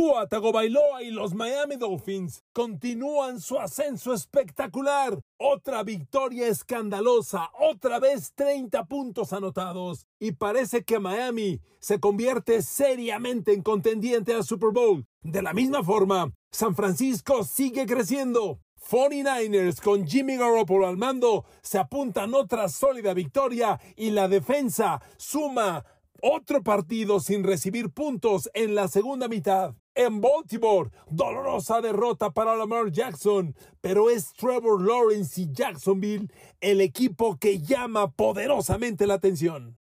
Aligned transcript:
Tua 0.00 0.26
Tagovailoa 0.26 1.02
y 1.02 1.10
los 1.10 1.34
Miami 1.34 1.76
Dolphins 1.76 2.42
continúan 2.54 3.38
su 3.38 3.58
ascenso 3.58 4.14
espectacular. 4.14 5.20
Otra 5.36 5.82
victoria 5.82 6.48
escandalosa, 6.48 7.50
otra 7.60 7.98
vez 8.00 8.32
30 8.34 8.86
puntos 8.86 9.34
anotados. 9.34 10.06
Y 10.18 10.32
parece 10.32 10.84
que 10.84 10.98
Miami 10.98 11.60
se 11.80 12.00
convierte 12.00 12.62
seriamente 12.62 13.52
en 13.52 13.62
contendiente 13.62 14.32
al 14.32 14.42
Super 14.42 14.70
Bowl. 14.70 15.04
De 15.20 15.42
la 15.42 15.52
misma 15.52 15.84
forma, 15.84 16.32
San 16.50 16.74
Francisco 16.74 17.44
sigue 17.44 17.84
creciendo. 17.84 18.58
49ers 18.90 19.82
con 19.82 20.06
Jimmy 20.06 20.38
Garoppolo 20.38 20.86
al 20.86 20.96
mando 20.96 21.44
se 21.60 21.76
apuntan 21.76 22.32
otra 22.32 22.70
sólida 22.70 23.12
victoria 23.12 23.78
y 23.96 24.12
la 24.12 24.28
defensa 24.28 25.02
suma 25.18 25.84
otro 26.22 26.62
partido 26.62 27.20
sin 27.20 27.44
recibir 27.44 27.90
puntos 27.90 28.50
en 28.54 28.74
la 28.74 28.88
segunda 28.88 29.28
mitad. 29.28 29.74
En 29.96 30.20
Baltimore, 30.20 30.90
dolorosa 31.10 31.80
derrota 31.80 32.30
para 32.30 32.54
Lamar 32.54 32.92
Jackson, 32.92 33.56
pero 33.80 34.08
es 34.08 34.32
Trevor 34.34 34.80
Lawrence 34.80 35.40
y 35.40 35.48
Jacksonville 35.52 36.28
el 36.60 36.80
equipo 36.80 37.36
que 37.38 37.60
llama 37.60 38.12
poderosamente 38.12 39.08
la 39.08 39.14
atención. 39.14 39.76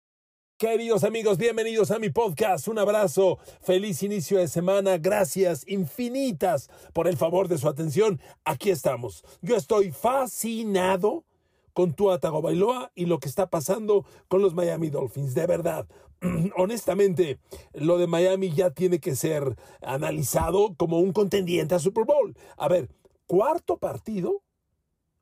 Queridos 0.57 1.03
amigos, 1.03 1.37
bienvenidos 1.37 1.91
a 1.91 1.99
mi 1.99 2.09
podcast. 2.09 2.69
Un 2.69 2.79
abrazo, 2.79 3.37
feliz 3.61 4.01
inicio 4.01 4.39
de 4.39 4.47
semana. 4.47 4.97
Gracias 4.97 5.67
infinitas 5.67 6.69
por 6.93 7.09
el 7.09 7.17
favor 7.17 7.49
de 7.49 7.57
su 7.57 7.67
atención. 7.67 8.21
Aquí 8.45 8.69
estamos. 8.69 9.25
Yo 9.41 9.57
estoy 9.57 9.91
fascinado 9.91 11.25
con 11.73 11.93
Tua 11.93 12.17
Tagovailoa 12.17 12.91
y 12.95 13.05
lo 13.05 13.19
que 13.19 13.29
está 13.29 13.51
pasando 13.51 14.03
con 14.29 14.41
los 14.41 14.55
Miami 14.55 14.89
Dolphins. 14.89 15.35
De 15.35 15.45
verdad, 15.45 15.85
honestamente, 16.55 17.39
lo 17.73 17.97
de 17.97 18.07
Miami 18.07 18.51
ya 18.51 18.71
tiene 18.71 18.99
que 18.99 19.15
ser 19.15 19.55
analizado 19.81 20.75
como 20.75 20.99
un 20.99 21.13
contendiente 21.13 21.75
a 21.75 21.79
Super 21.79 22.05
Bowl. 22.05 22.35
A 22.57 22.67
ver, 22.67 22.89
cuarto 23.25 23.77
partido 23.77 24.41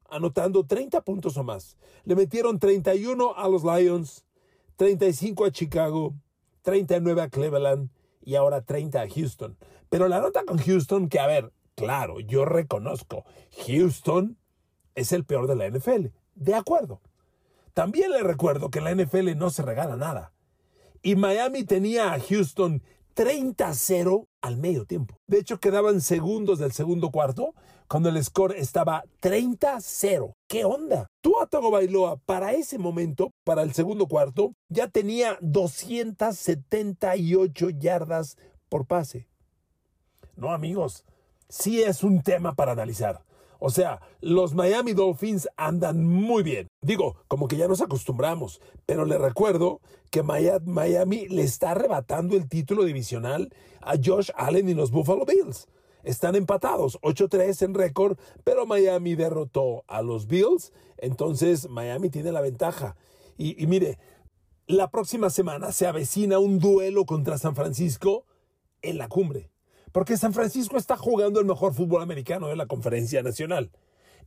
anotando 0.10 0.66
30 0.66 1.02
puntos 1.02 1.38
o 1.38 1.44
más. 1.44 1.78
Le 2.04 2.16
metieron 2.16 2.60
31 2.60 3.36
a 3.36 3.48
los 3.50 3.64
Lions, 3.64 4.26
35 4.78 5.46
a 5.46 5.52
Chicago, 5.52 6.14
39 6.62 7.22
a 7.22 7.30
Cleveland 7.30 7.90
y 8.24 8.36
ahora 8.36 8.62
30 8.62 9.02
a 9.02 9.10
Houston. 9.10 9.58
Pero 9.90 10.08
la 10.08 10.20
nota 10.20 10.44
con 10.46 10.58
Houston, 10.58 11.10
que 11.10 11.20
a 11.20 11.28
ver, 11.28 11.52
claro, 11.76 12.20
yo 12.20 12.46
reconozco, 12.46 13.26
Houston 13.66 14.38
es 14.96 15.12
el 15.12 15.26
peor 15.26 15.48
de 15.48 15.56
la 15.56 15.70
NFL. 15.70 16.08
De 16.36 16.54
acuerdo. 16.54 17.02
También 17.74 18.12
le 18.12 18.24
recuerdo 18.24 18.70
que 18.70 18.80
la 18.80 18.96
NFL 18.96 19.38
no 19.38 19.50
se 19.50 19.62
regala 19.62 19.98
nada. 19.98 20.32
Y 21.06 21.16
Miami 21.16 21.64
tenía 21.64 22.12
a 22.14 22.20
Houston 22.20 22.84
30-0 23.16 24.28
al 24.42 24.58
medio 24.58 24.86
tiempo. 24.86 25.16
De 25.28 25.38
hecho, 25.38 25.60
quedaban 25.60 26.02
segundos 26.02 26.58
del 26.58 26.72
segundo 26.72 27.12
cuarto 27.12 27.54
cuando 27.88 28.10
el 28.10 28.24
score 28.24 28.56
estaba 28.58 29.04
30-0. 29.22 30.34
¿Qué 30.48 30.66
onda? 30.66 31.06
Tua 31.22 31.48
Bailoa 31.52 32.18
para 32.26 32.54
ese 32.54 32.80
momento, 32.80 33.30
para 33.44 33.62
el 33.62 33.76
segundo 33.76 34.08
cuarto, 34.08 34.56
ya 34.68 34.88
tenía 34.88 35.38
278 35.42 37.70
yardas 37.70 38.36
por 38.68 38.88
pase. 38.88 39.28
No, 40.36 40.52
amigos, 40.52 41.06
sí 41.50 41.84
es 41.84 42.04
un 42.04 42.24
tema 42.24 42.56
para 42.56 42.72
analizar. 42.72 43.22
O 43.66 43.72
sea, 43.72 44.00
los 44.22 44.54
Miami 44.54 44.94
Dolphins 44.94 45.50
andan 45.58 46.06
muy 46.06 46.44
bien. 46.44 46.68
Digo, 46.84 47.16
como 47.28 47.48
que 47.48 47.58
ya 47.58 47.68
nos 47.68 47.82
acostumbramos, 47.82 48.62
pero 48.86 49.06
le 49.06 49.18
recuerdo 49.18 49.82
que 50.12 50.22
Miami 50.22 51.28
le 51.30 51.42
está 51.42 51.72
arrebatando 51.72 52.36
el 52.38 52.48
título 52.48 52.84
divisional 52.84 53.52
a 53.82 53.96
Josh 53.96 54.30
Allen 54.36 54.70
y 54.70 54.76
los 54.76 54.92
Buffalo 54.92 55.26
Bills. 55.26 55.68
Están 56.04 56.36
empatados, 56.36 57.00
8-3 57.02 57.60
en 57.64 57.74
récord, 57.74 58.20
pero 58.44 58.68
Miami 58.68 59.16
derrotó 59.16 59.84
a 59.88 60.04
los 60.04 60.28
Bills, 60.28 60.72
entonces 60.98 61.68
Miami 61.68 62.12
tiene 62.12 62.32
la 62.32 62.42
ventaja. 62.42 62.96
Y, 63.36 63.60
y 63.60 63.66
mire, 63.66 63.98
la 64.68 64.92
próxima 64.92 65.32
semana 65.32 65.72
se 65.72 65.88
avecina 65.88 66.38
un 66.38 66.60
duelo 66.60 67.08
contra 67.08 67.40
San 67.40 67.56
Francisco 67.56 68.28
en 68.84 69.00
la 69.00 69.08
cumbre 69.08 69.50
porque 69.96 70.18
San 70.18 70.34
Francisco 70.34 70.76
está 70.76 70.98
jugando 70.98 71.40
el 71.40 71.46
mejor 71.46 71.74
fútbol 71.74 72.02
americano 72.02 72.50
de 72.50 72.58
la 72.58 72.66
conferencia 72.66 73.24
nacional. 73.24 73.72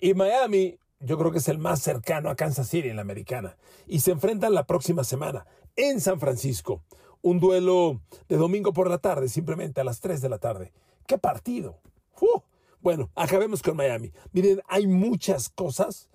Y 0.00 0.14
Miami, 0.14 0.78
yo 0.98 1.18
creo 1.18 1.30
que 1.30 1.36
es 1.36 1.48
el 1.48 1.58
más 1.58 1.82
cercano 1.82 2.30
a 2.30 2.36
Kansas 2.36 2.70
City 2.70 2.88
en 2.88 2.96
la 2.96 3.02
americana. 3.02 3.58
Y 3.86 4.00
se 4.00 4.12
enfrentan 4.12 4.54
la 4.54 4.64
próxima 4.64 5.04
semana 5.04 5.46
en 5.76 6.00
San 6.00 6.20
Francisco. 6.20 6.82
Un 7.20 7.38
duelo 7.38 8.00
de 8.30 8.38
domingo 8.38 8.72
por 8.72 8.88
la 8.88 8.96
tarde, 8.96 9.28
simplemente 9.28 9.82
a 9.82 9.84
las 9.84 10.00
3 10.00 10.22
de 10.22 10.28
la 10.30 10.38
tarde. 10.38 10.72
¡Qué 11.06 11.18
partido! 11.18 11.76
Bueno, 12.80 13.10
acabemos 13.14 13.62
con 13.62 13.76
Miami. 13.76 14.10
Miren, 14.32 14.62
hay 14.68 14.86
muchas 14.86 15.50
cosas 15.50 16.08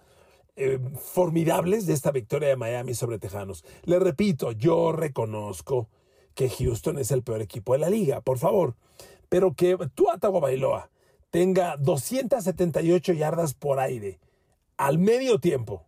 eh, 0.55 0.79
formidables 0.99 1.85
de 1.85 1.93
esta 1.93 2.09
victoria 2.09 2.49
de 2.49 2.55
Miami 2.55 2.95
sobre 2.95 3.19
Tejanos. 3.19 3.63
Le 3.83 3.99
repito, 3.99 4.51
yo 4.51 4.93
reconozco 4.93 5.89
que 6.33 6.49
Houston 6.49 6.97
es 6.97 7.11
el 7.11 7.21
peor 7.21 7.43
equipo 7.43 7.73
de 7.73 7.79
la 7.79 7.91
liga, 7.91 8.21
por 8.21 8.39
favor 8.39 8.73
pero 9.33 9.55
que 9.55 9.75
Tua 9.95 10.19
Bailoa 10.21 10.91
tenga 11.31 11.75
278 11.77 13.13
yardas 13.13 13.55
por 13.55 13.79
aire 13.79 14.19
al 14.77 14.99
medio 14.99 15.39
tiempo, 15.39 15.87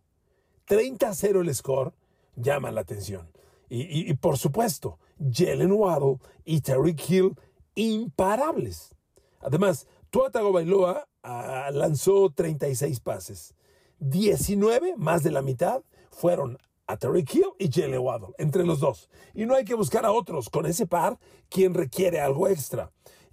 30-0 0.66 1.42
el 1.42 1.54
score, 1.54 1.92
llama 2.34 2.72
la 2.72 2.80
atención. 2.80 3.30
Y, 3.68 4.12
por 4.14 4.36
supuesto, 4.36 4.98
Jalen 5.32 5.70
Waddle 5.70 6.18
y 6.44 6.60
Terry 6.60 6.96
Hill 7.06 7.36
imparables. 7.76 8.90
Además, 9.38 9.86
Tua 10.10 10.28
Bailoa 10.30 11.06
ah, 11.22 11.70
lanzó 11.72 12.30
36 12.30 12.98
pases. 12.98 13.54
19, 14.00 14.96
más 14.96 15.22
de 15.22 15.30
la 15.30 15.42
mitad, 15.42 15.84
fueron 16.10 16.58
a 16.88 16.96
Terry 16.96 17.24
Hill 17.32 17.52
y 17.60 17.70
Jalen 17.70 18.00
Waddle, 18.00 18.34
entre 18.38 18.64
los 18.64 18.80
dos. 18.80 19.08
Y 19.34 19.46
no 19.46 19.54
hay 19.54 19.64
que 19.64 19.74
buscar 19.74 20.04
a 20.04 20.10
otros 20.10 20.50
con 20.50 20.66
ese 20.66 20.88
par 20.88 21.20
quien 21.48 21.74
requiere 21.74 22.18
algo 22.18 22.48
extra. 22.48 22.90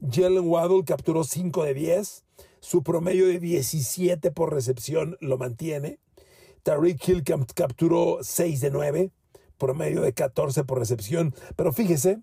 Jalen 0.10 0.50
Waddle 0.50 0.84
capturó 0.86 1.24
5 1.24 1.64
de 1.64 1.74
10. 1.74 2.24
Su 2.60 2.84
promedio 2.84 3.28
de 3.28 3.40
17 3.40 4.32
por 4.32 4.54
recepción 4.54 5.18
lo 5.22 5.38
mantiene. 5.38 6.00
Tariq 6.64 7.08
Hill 7.08 7.24
capturó 7.56 8.20
6 8.22 8.62
de 8.62 8.72
9. 8.72 9.12
Promedio 9.58 10.02
de 10.02 10.14
14 10.14 10.64
por 10.66 10.80
recepción. 10.80 11.34
Pero 11.56 11.72
fíjese 11.72 12.20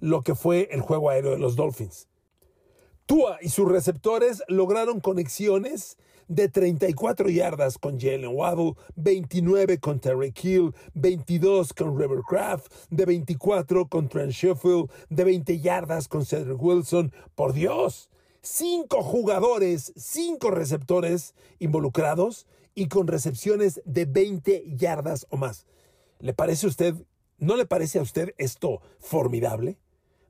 lo 0.00 0.22
que 0.22 0.34
fue 0.34 0.68
el 0.70 0.80
juego 0.80 1.10
aéreo 1.10 1.32
de 1.32 1.38
los 1.38 1.56
Dolphins. 1.56 2.08
Tua 3.06 3.38
y 3.40 3.48
sus 3.48 3.68
receptores 3.68 4.42
lograron 4.48 5.00
conexiones 5.00 5.98
de 6.28 6.48
34 6.48 7.28
yardas 7.28 7.78
con 7.78 7.98
Jalen 7.98 8.34
Waddle, 8.34 8.74
29 8.96 9.78
con 9.78 10.00
Terry 10.00 10.32
Hill, 10.42 10.74
22 10.94 11.72
con 11.72 11.98
Rivercraft, 11.98 12.72
de 12.90 13.04
24 13.04 13.88
con 13.88 14.08
Trent 14.08 14.32
Sheffield, 14.32 14.90
de 15.08 15.24
20 15.24 15.60
yardas 15.60 16.08
con 16.08 16.24
Cedric 16.24 16.62
Wilson. 16.62 17.12
Por 17.34 17.52
Dios, 17.52 18.10
cinco 18.42 19.02
jugadores, 19.02 19.92
cinco 19.96 20.50
receptores 20.50 21.34
involucrados 21.58 22.46
y 22.74 22.88
con 22.88 23.06
recepciones 23.06 23.80
de 23.84 24.04
20 24.04 24.64
yardas 24.76 25.26
o 25.30 25.36
más. 25.36 25.66
¿Le 26.18 26.34
parece 26.34 26.66
a 26.66 26.70
usted, 26.70 26.94
no 27.38 27.56
le 27.56 27.66
parece 27.66 27.98
a 27.98 28.02
usted 28.02 28.34
esto 28.38 28.80
formidable? 28.98 29.78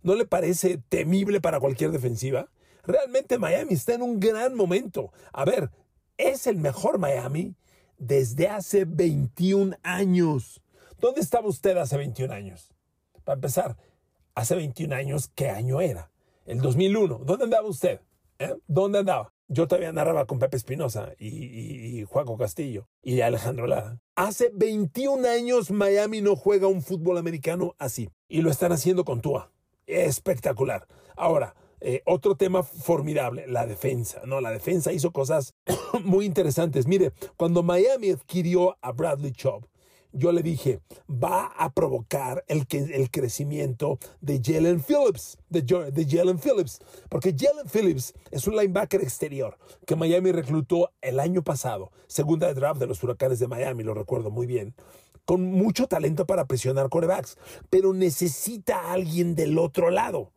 ¿No 0.03 0.15
le 0.15 0.27
parece 0.27 0.79
temible 0.89 1.41
para 1.41 1.61
cualquier 1.61 1.91
defensiva? 1.91 2.51
Realmente 2.87 3.39
Miami 3.39 3.73
está 3.73 3.95
en 3.95 4.03
un 4.03 4.21
gran 4.21 4.55
momento. 4.55 5.13
A 5.33 5.45
ver, 5.45 5.71
es 6.19 6.47
el 6.47 6.57
mejor 6.57 6.99
Miami 6.99 7.57
desde 7.99 8.49
hace 8.49 8.85
21 8.85 9.77
años. 9.83 10.63
¿Dónde 11.01 11.21
estaba 11.21 11.49
usted 11.49 11.77
hace 11.77 11.97
21 11.97 12.33
años? 12.33 12.73
Para 13.25 13.35
empezar, 13.35 13.77
hace 14.35 14.55
21 14.55 14.95
años, 14.95 15.31
¿qué 15.35 15.49
año 15.49 15.81
era? 15.81 16.11
El 16.47 16.61
2001. 16.61 17.19
¿Dónde 17.25 17.45
andaba 17.45 17.69
usted? 17.69 18.01
¿Eh? 18.39 18.55
¿Dónde 18.67 18.99
andaba? 18.99 19.33
Yo 19.49 19.69
todavía 19.69 19.93
narraba 19.93 20.27
con 20.27 20.39
Pepe 20.39 20.57
Espinosa 20.57 21.13
y, 21.19 21.29
y, 21.29 22.05
Juaco 22.05 22.39
Castillo 22.39 22.89
y 23.03 23.21
Alejandro 23.21 23.67
Lara. 23.67 24.01
Hace 24.15 24.51
21 24.55 25.29
años 25.29 25.71
Miami 25.71 26.23
no 26.23 26.35
juega 26.35 26.67
un 26.67 26.83
fútbol 26.83 27.19
americano 27.19 27.75
así. 27.79 28.11
Y 28.27 28.41
lo 28.41 28.51
están 28.51 28.73
haciendo 28.73 29.05
con 29.05 29.21
Tua. 29.21 29.53
Espectacular. 29.87 30.87
Ahora, 31.15 31.55
eh, 31.87 32.01
otro 32.07 32.35
tema 32.35 32.63
formidable, 32.63 33.47
la 33.47 33.67
defensa. 33.67 34.23
No, 34.25 34.41
la 34.41 34.51
defensa 34.51 34.91
hizo 34.91 35.13
cosas 35.13 35.55
muy 36.03 36.25
interesantes. 36.25 36.87
Mire, 36.87 37.13
cuando 37.37 37.63
Miami 37.63 38.09
adquirió 38.09 38.79
a 38.81 38.93
Bradley 38.93 39.33
Chubb, 39.33 39.67
yo 40.11 40.33
le 40.33 40.43
dije, 40.43 40.81
va 41.11 41.47
a 41.59 41.75
provocar 41.75 42.43
el, 42.49 42.67
el 42.71 43.11
crecimiento 43.11 43.99
de 44.23 44.41
Jalen 44.43 44.83
Phillips, 44.83 45.37
de, 45.51 45.61
de 45.61 46.07
Jalen 46.09 46.39
Phillips, 46.39 46.79
porque 47.11 47.35
Jalen 47.37 47.69
Phillips 47.69 48.15
es 48.31 48.47
un 48.47 48.57
linebacker 48.57 49.03
exterior 49.03 49.59
que 49.87 49.95
Miami 49.95 50.33
reclutó 50.33 50.91
el 51.03 51.21
año 51.21 51.43
pasado, 51.43 51.93
segunda 52.07 52.47
de 52.47 52.55
draft 52.55 52.81
de 52.81 52.87
los 52.87 53.03
huracanes 53.03 53.41
de 53.41 53.49
Miami, 53.49 53.83
lo 53.83 53.93
recuerdo 53.93 54.31
muy 54.31 54.47
bien, 54.47 54.75
con 55.27 55.45
mucho 55.51 55.87
talento 55.87 56.25
para 56.27 56.47
presionar 56.47 56.89
corebacks, 56.89 57.37
pero 57.69 57.93
necesita 57.93 58.79
a 58.79 58.93
alguien 58.93 59.35
del 59.35 59.59
otro 59.59 59.91
lado. 59.91 60.31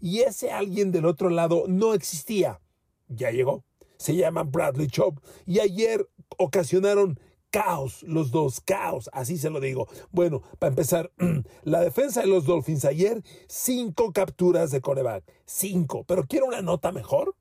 Y 0.00 0.20
ese 0.20 0.50
alguien 0.50 0.90
del 0.92 1.06
otro 1.06 1.30
lado 1.30 1.64
no 1.68 1.94
existía. 1.94 2.60
Ya 3.08 3.30
llegó. 3.30 3.64
Se 3.96 4.16
llama 4.16 4.44
Bradley 4.44 4.86
Chubb 4.86 5.20
y 5.46 5.60
ayer 5.60 6.08
ocasionaron 6.38 7.20
caos, 7.50 8.02
los 8.04 8.30
dos, 8.30 8.60
caos, 8.60 9.10
así 9.12 9.36
se 9.36 9.50
lo 9.50 9.60
digo. 9.60 9.88
Bueno, 10.10 10.42
para 10.58 10.70
empezar, 10.70 11.12
la 11.64 11.80
defensa 11.80 12.22
de 12.22 12.28
los 12.28 12.44
Dolphins 12.46 12.84
ayer, 12.84 13.22
cinco 13.48 14.12
capturas 14.12 14.70
de 14.70 14.80
coreback, 14.80 15.24
cinco, 15.44 16.04
pero 16.04 16.24
quiero 16.24 16.46
una 16.46 16.62
nota 16.62 16.92
mejor. 16.92 17.34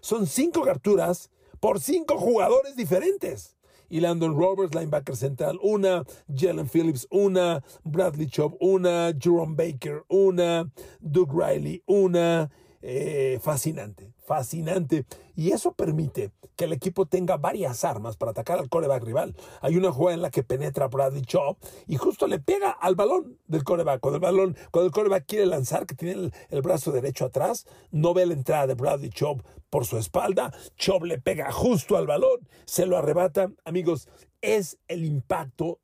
Son 0.00 0.26
cinco 0.26 0.62
capturas 0.62 1.30
por 1.58 1.80
cinco 1.80 2.18
jugadores 2.18 2.76
diferentes. 2.76 3.55
Y 3.88 4.00
Landon 4.00 4.36
Roberts, 4.36 4.74
linebacker 4.74 5.16
central, 5.16 5.58
una, 5.62 6.04
Jalen 6.28 6.68
Phillips, 6.68 7.06
una, 7.10 7.62
Bradley 7.84 8.26
Chubb, 8.26 8.56
una, 8.60 9.12
Jerome 9.18 9.54
Baker, 9.54 10.04
una, 10.08 10.70
Doug 11.00 11.32
Riley, 11.32 11.82
una. 11.86 12.50
Eh, 12.88 13.40
fascinante, 13.42 14.12
fascinante. 14.28 15.06
Y 15.34 15.50
eso 15.50 15.72
permite 15.72 16.30
que 16.54 16.66
el 16.66 16.72
equipo 16.72 17.04
tenga 17.06 17.36
varias 17.36 17.82
armas 17.84 18.16
para 18.16 18.30
atacar 18.30 18.60
al 18.60 18.68
coreback 18.68 19.02
rival. 19.02 19.34
Hay 19.60 19.76
una 19.76 19.90
jugada 19.90 20.14
en 20.14 20.22
la 20.22 20.30
que 20.30 20.44
penetra 20.44 20.86
Bradley 20.86 21.22
Chubb 21.22 21.56
y 21.88 21.96
justo 21.96 22.28
le 22.28 22.38
pega 22.38 22.70
al 22.70 22.94
balón 22.94 23.40
del 23.48 23.64
coreback. 23.64 23.98
Cuando 23.98 24.18
el 24.18 24.22
balón, 24.22 24.56
cuando 24.70 24.86
el 24.86 24.92
coreback 24.92 25.26
quiere 25.26 25.46
lanzar, 25.46 25.84
que 25.84 25.96
tiene 25.96 26.30
el, 26.48 26.62
brazo 26.62 26.92
derecho 26.92 27.24
atrás, 27.24 27.66
no 27.90 28.14
ve 28.14 28.24
la 28.24 28.34
entrada 28.34 28.68
de 28.68 28.74
Bradley 28.74 29.10
Chubb 29.10 29.42
por 29.68 29.84
su 29.84 29.98
espalda. 29.98 30.54
Chubb 30.76 31.06
le 31.06 31.18
pega 31.18 31.50
justo 31.50 31.96
al 31.96 32.06
balón, 32.06 32.48
se 32.66 32.86
lo 32.86 32.96
arrebata. 32.96 33.50
Amigos, 33.64 34.08
es 34.42 34.78
el 34.86 35.04
impacto 35.04 35.80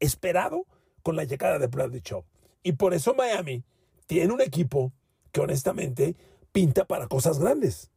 esperado 0.00 0.66
con 1.04 1.14
la 1.14 1.22
llegada 1.22 1.60
de 1.60 1.68
Bradley 1.68 2.00
Chubb. 2.00 2.24
Y 2.64 2.72
por 2.72 2.92
eso 2.92 3.14
Miami 3.14 3.62
tiene 4.08 4.32
un 4.32 4.40
equipo 4.40 4.92
que 5.34 5.40
honestamente 5.40 6.14
pinta 6.52 6.84
para 6.84 7.08
cosas 7.08 7.40
grandes. 7.40 7.90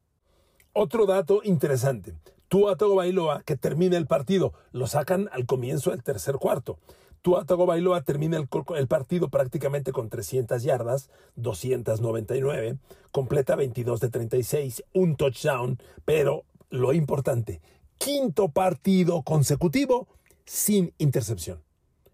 Otro 0.73 1.05
dato 1.05 1.41
interesante. 1.43 2.15
Tua 2.47 2.75
Bailoa, 2.75 3.43
que 3.43 3.55
termina 3.55 3.95
el 3.95 4.07
partido, 4.07 4.53
lo 4.71 4.87
sacan 4.87 5.29
al 5.31 5.45
comienzo 5.45 5.91
del 5.91 6.01
tercer 6.01 6.37
cuarto. 6.37 6.79
Tua 7.21 7.43
Bailoa 7.43 8.01
termina 8.01 8.37
el, 8.37 8.47
el, 8.75 8.87
partido 8.87 9.29
prácticamente 9.29 9.91
con 9.91 10.09
300 10.09 10.63
yardas, 10.63 11.11
299, 11.35 12.79
completa 13.11 13.55
22 13.55 13.99
de 13.99 14.09
36, 14.09 14.83
un 14.93 15.15
touchdown, 15.15 15.77
pero 16.05 16.43
lo 16.71 16.91
importante, 16.91 17.61
quinto 17.99 18.49
partido 18.49 19.21
consecutivo 19.21 20.07
sin 20.43 20.91
intercepción. 20.97 21.61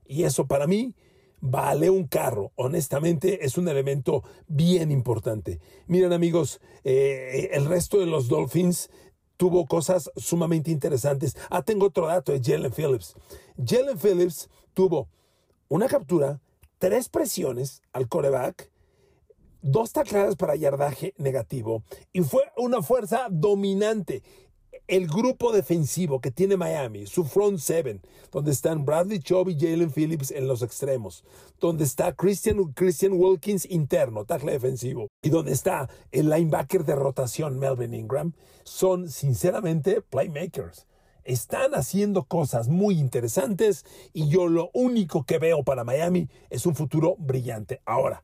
Y 0.05 0.23
eso 0.23 0.47
para 0.47 0.67
mí 0.67 0.95
vale 1.45 1.89
un 1.89 2.07
carro. 2.07 2.53
Honestamente, 2.55 3.45
es 3.45 3.57
un 3.57 3.67
elemento 3.67 4.23
bien 4.47 4.91
importante. 4.91 5.59
Miren 5.87 6.13
amigos, 6.13 6.61
eh, 6.85 7.49
el 7.51 7.65
resto 7.65 7.99
de 7.99 8.05
los 8.05 8.29
Dolphins 8.29 8.89
tuvo 9.35 9.65
cosas 9.65 10.09
sumamente 10.15 10.71
interesantes. 10.71 11.35
Ah, 11.49 11.61
tengo 11.61 11.87
otro 11.87 12.07
dato 12.07 12.31
de 12.31 12.41
Jalen 12.41 12.71
Phillips. 12.71 13.15
Jalen 13.57 13.99
Phillips 13.99 14.49
tuvo 14.73 15.09
una 15.67 15.89
captura, 15.89 16.39
tres 16.77 17.09
presiones 17.09 17.81
al 17.91 18.07
coreback, 18.07 18.71
dos 19.61 19.91
tacladas 19.91 20.37
para 20.37 20.55
yardaje 20.55 21.13
negativo 21.17 21.83
y 22.13 22.21
fue 22.21 22.43
una 22.55 22.81
fuerza 22.81 23.27
dominante 23.29 24.23
el 24.95 25.07
grupo 25.07 25.51
defensivo 25.51 26.21
que 26.21 26.29
tiene 26.29 26.55
Miami, 26.55 27.07
su 27.07 27.23
front 27.23 27.57
seven, 27.57 27.99
donde 28.31 28.51
están 28.51 28.85
Bradley 28.85 29.17
Chubb 29.17 29.49
y 29.49 29.59
Jalen 29.59 29.91
Phillips 29.91 30.29
en 30.29 30.47
los 30.47 30.61
extremos, 30.61 31.23
donde 31.59 31.83
está 31.83 32.13
Christian, 32.13 32.73
Christian 32.73 33.13
Wilkins 33.13 33.65
interno, 33.65 34.23
tackle 34.23 34.51
defensivo, 34.51 35.07
y 35.23 35.29
donde 35.29 35.51
está 35.51 35.89
el 36.11 36.29
linebacker 36.29 36.85
de 36.85 36.93
rotación 36.93 37.57
Melvin 37.57 37.95
Ingram, 37.95 38.33
son 38.65 39.09
sinceramente 39.09 40.03
playmakers. 40.03 40.85
Están 41.23 41.73
haciendo 41.73 42.25
cosas 42.25 42.67
muy 42.67 42.99
interesantes 42.99 43.85
y 44.13 44.29
yo 44.29 44.47
lo 44.47 44.69
único 44.75 45.23
que 45.23 45.39
veo 45.39 45.63
para 45.63 45.83
Miami 45.83 46.29
es 46.51 46.67
un 46.67 46.75
futuro 46.75 47.15
brillante. 47.17 47.81
Ahora, 47.85 48.21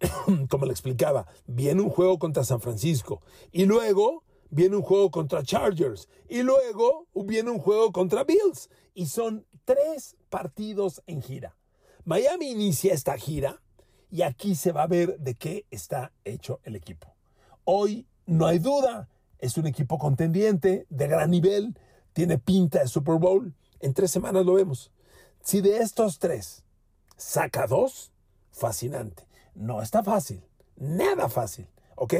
como 0.48 0.64
le 0.64 0.72
explicaba, 0.72 1.26
viene 1.46 1.82
un 1.82 1.90
juego 1.90 2.18
contra 2.18 2.44
San 2.44 2.62
Francisco 2.62 3.20
y 3.50 3.66
luego 3.66 4.22
viene 4.52 4.76
un 4.76 4.82
juego 4.82 5.10
contra 5.10 5.42
Chargers 5.42 6.08
y 6.28 6.42
luego 6.42 7.08
viene 7.14 7.50
un 7.50 7.58
juego 7.58 7.90
contra 7.90 8.22
Bills. 8.22 8.68
Y 8.94 9.06
son 9.06 9.46
tres 9.64 10.16
partidos 10.28 11.02
en 11.06 11.22
gira. 11.22 11.56
Miami 12.04 12.50
inicia 12.50 12.92
esta 12.92 13.16
gira 13.16 13.60
y 14.10 14.22
aquí 14.22 14.54
se 14.54 14.72
va 14.72 14.82
a 14.82 14.86
ver 14.86 15.18
de 15.18 15.34
qué 15.34 15.66
está 15.70 16.12
hecho 16.24 16.60
el 16.64 16.76
equipo. 16.76 17.14
Hoy 17.64 18.06
no 18.26 18.46
hay 18.46 18.58
duda, 18.58 19.08
es 19.38 19.56
un 19.56 19.66
equipo 19.66 19.98
contendiente 19.98 20.86
de 20.90 21.08
gran 21.08 21.30
nivel, 21.30 21.76
tiene 22.12 22.38
pinta 22.38 22.80
de 22.80 22.88
Super 22.88 23.16
Bowl. 23.16 23.54
En 23.80 23.94
tres 23.94 24.10
semanas 24.10 24.44
lo 24.44 24.54
vemos. 24.54 24.92
Si 25.42 25.62
de 25.62 25.78
estos 25.78 26.18
tres 26.18 26.62
saca 27.16 27.66
dos, 27.66 28.12
fascinante. 28.50 29.26
No 29.54 29.80
está 29.80 30.04
fácil, 30.04 30.42
nada 30.76 31.28
fácil. 31.30 31.66
¿Ok? 31.96 32.14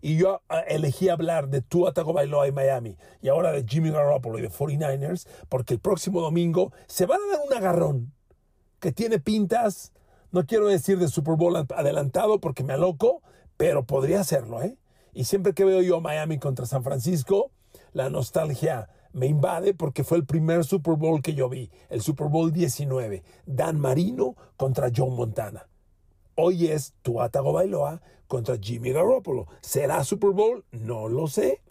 Y 0.00 0.16
yo 0.16 0.42
ah, 0.48 0.60
elegí 0.60 1.08
hablar 1.08 1.48
de 1.48 1.62
Tua 1.62 1.92
Tagovailoa 1.92 2.48
y 2.48 2.52
Miami 2.52 2.96
y 3.22 3.28
ahora 3.28 3.52
de 3.52 3.64
Jimmy 3.66 3.90
Garoppolo 3.90 4.38
y 4.38 4.42
de 4.42 4.50
49ers 4.50 5.26
porque 5.48 5.74
el 5.74 5.80
próximo 5.80 6.20
domingo 6.20 6.72
se 6.86 7.06
van 7.06 7.20
a 7.20 7.36
dar 7.36 7.46
un 7.46 7.54
agarrón 7.54 8.12
que 8.80 8.92
tiene 8.92 9.18
pintas, 9.18 9.92
no 10.30 10.46
quiero 10.46 10.66
decir 10.66 10.98
de 10.98 11.08
Super 11.08 11.34
Bowl 11.36 11.56
adelantado 11.56 12.40
porque 12.40 12.62
me 12.62 12.74
aloco, 12.74 13.22
pero 13.56 13.84
podría 13.84 14.22
serlo, 14.24 14.62
¿eh? 14.62 14.76
Y 15.12 15.24
siempre 15.24 15.54
que 15.54 15.64
veo 15.64 15.80
yo 15.80 16.00
Miami 16.00 16.38
contra 16.38 16.66
San 16.66 16.82
Francisco, 16.82 17.50
la 17.92 18.10
nostalgia 18.10 18.88
me 19.12 19.26
invade 19.26 19.72
porque 19.72 20.04
fue 20.04 20.18
el 20.18 20.26
primer 20.26 20.64
Super 20.64 20.94
Bowl 20.94 21.22
que 21.22 21.34
yo 21.34 21.48
vi, 21.48 21.70
el 21.88 22.02
Super 22.02 22.28
Bowl 22.28 22.52
19, 22.52 23.22
Dan 23.46 23.80
Marino 23.80 24.36
contra 24.58 24.90
John 24.94 25.16
Montana. 25.16 25.66
Hoy 26.38 26.66
es 26.66 26.92
Tua 27.00 27.30
Tagovailoa 27.30 28.02
contra 28.26 28.58
Jimmy 28.58 28.92
Garoppolo. 28.92 29.46
¿Será 29.62 30.04
Super 30.04 30.32
Bowl? 30.32 30.66
No 30.70 31.08
lo 31.08 31.28
sé. 31.28 31.62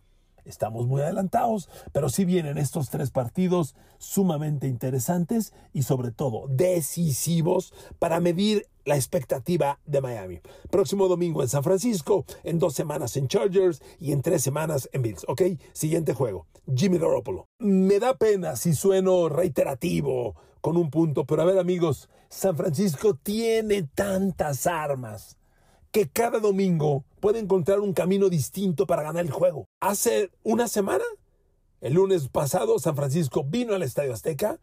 Estamos 0.44 0.88
muy 0.88 1.04
adelantados, 1.04 1.70
pero 1.92 2.10
sí 2.10 2.26
vienen 2.26 2.58
estos 2.58 2.90
tres 2.90 3.12
partidos 3.12 3.76
sumamente 4.00 4.68
interesantes 4.68 5.54
y 5.72 5.84
sobre 5.84 6.10
todo 6.10 6.48
decisivos 6.48 7.76
para 8.00 8.20
medir 8.20 8.66
la 8.86 8.96
expectativa 8.96 9.80
de 9.86 10.02
Miami. 10.02 10.42
Próximo 10.72 11.08
domingo 11.08 11.44
en 11.44 11.50
San 11.50 11.64
Francisco, 11.64 12.26
en 12.44 12.58
dos 12.58 12.74
semanas 12.74 13.18
en 13.18 13.28
Chargers 13.28 13.84
y 14.00 14.14
en 14.14 14.24
tres 14.24 14.42
semanas 14.42 14.90
en 14.94 15.04
Bills. 15.04 15.26
¿Ok? 15.28 15.44
Siguiente 15.74 16.16
juego. 16.16 16.48
Jimmy 16.76 16.98
Garoppolo. 16.98 17.46
Me 17.60 18.00
da 18.00 18.16
pena 18.16 18.56
si 18.56 18.74
sueno 18.74 19.30
reiterativo 19.30 20.36
con 20.66 20.78
un 20.78 20.90
punto, 20.90 21.26
pero 21.26 21.44
a 21.44 21.46
ver 21.46 21.60
amigos, 21.60 22.10
San 22.28 22.58
Francisco 22.58 23.14
tiene 23.14 23.84
tantas 23.84 24.66
armas 24.66 25.38
que 25.92 26.10
cada 26.10 26.40
domingo 26.40 27.04
puede 27.20 27.38
encontrar 27.38 27.82
un 27.82 27.94
camino 27.94 28.30
distinto 28.30 28.88
para 28.88 29.04
ganar 29.04 29.24
el 29.24 29.30
juego. 29.30 29.68
Hace 29.80 30.32
una 30.42 30.68
semana, 30.68 31.04
el 31.82 31.94
lunes 31.94 32.30
pasado, 32.30 32.80
San 32.80 32.96
Francisco 32.96 33.44
vino 33.44 33.76
al 33.76 33.84
Estadio 33.84 34.12
Azteca, 34.12 34.60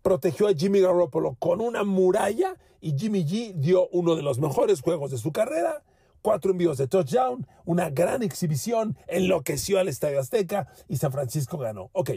protegió 0.00 0.48
a 0.48 0.54
Jimmy 0.54 0.80
Garoppolo 0.80 1.36
con 1.38 1.60
una 1.60 1.84
muralla 1.84 2.56
y 2.80 2.98
Jimmy 2.98 3.26
G 3.26 3.52
dio 3.52 3.88
uno 3.88 4.16
de 4.16 4.22
los 4.22 4.38
mejores 4.38 4.80
juegos 4.80 5.10
de 5.10 5.18
su 5.18 5.30
carrera. 5.30 5.82
Cuatro 6.22 6.52
envíos 6.52 6.78
de 6.78 6.88
touchdown, 6.88 7.46
una 7.66 7.90
gran 7.90 8.22
exhibición, 8.22 8.96
enloqueció 9.08 9.78
al 9.78 9.88
Estadio 9.88 10.20
Azteca 10.20 10.68
y 10.88 10.96
San 10.96 11.12
Francisco 11.12 11.58
ganó. 11.58 11.90
Ok, 11.92 12.12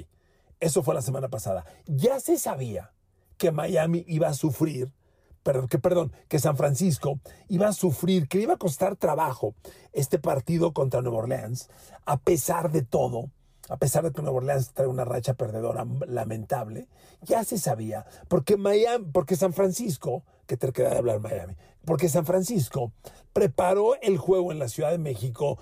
eso 0.62 0.82
fue 0.82 0.96
la 0.96 1.02
semana 1.02 1.28
pasada. 1.28 1.66
Ya 1.88 2.22
se 2.22 2.38
sabía 2.38 2.94
que 3.38 3.52
Miami 3.52 4.04
iba 4.08 4.28
a 4.28 4.34
sufrir 4.34 4.92
perdón, 5.48 5.68
que, 5.70 5.80
perdón, 5.80 6.12
que 6.28 6.40
San 6.40 6.58
Francisco 6.58 7.22
iba 7.48 7.70
a 7.70 7.74
sufrir, 7.74 8.28
que 8.28 8.42
iba 8.42 8.56
a 8.56 8.58
costar 8.58 8.98
trabajo 8.98 9.56
este 9.94 10.20
partido 10.20 10.74
contra 10.74 11.02
Nueva 11.02 11.20
Orleans, 11.20 11.70
a 12.06 12.18
pesar 12.18 12.70
de 12.70 12.82
todo, 12.82 13.32
a 13.70 13.78
pesar 13.78 14.04
de 14.04 14.12
que 14.12 14.22
Nueva 14.22 14.40
Orleans 14.40 14.74
trae 14.74 14.88
una 14.88 15.06
racha 15.06 15.36
perdedora 15.36 15.88
lamentable, 16.06 16.90
ya 17.22 17.46
se 17.46 17.58
sabía, 17.58 18.06
porque 18.28 18.58
Miami, 18.58 19.06
porque 19.14 19.38
San 19.38 19.54
Francisco, 19.54 20.26
que 20.48 20.58
te 20.58 20.70
queda 20.74 20.90
de 20.90 20.98
hablar 20.98 21.22
Miami, 21.22 21.56
porque 21.86 22.10
San 22.10 22.26
Francisco 22.26 22.92
preparó 23.32 23.96
el 24.02 24.18
juego 24.18 24.52
en 24.52 24.60
la 24.60 24.68
Ciudad 24.68 24.92
de 24.92 24.98
México 24.98 25.60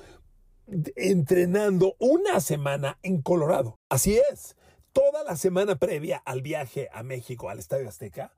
entrenando 0.96 1.96
una 2.00 2.40
semana 2.40 2.98
en 3.04 3.22
Colorado. 3.22 3.78
Así 3.88 4.20
es, 4.32 4.56
toda 4.96 5.26
la 5.26 5.36
semana 5.36 5.76
previa 5.76 6.22
al 6.24 6.42
viaje 6.42 6.88
a 6.94 7.04
México, 7.04 7.50
al 7.50 7.60
Estadio 7.60 7.90
Azteca, 7.90 8.32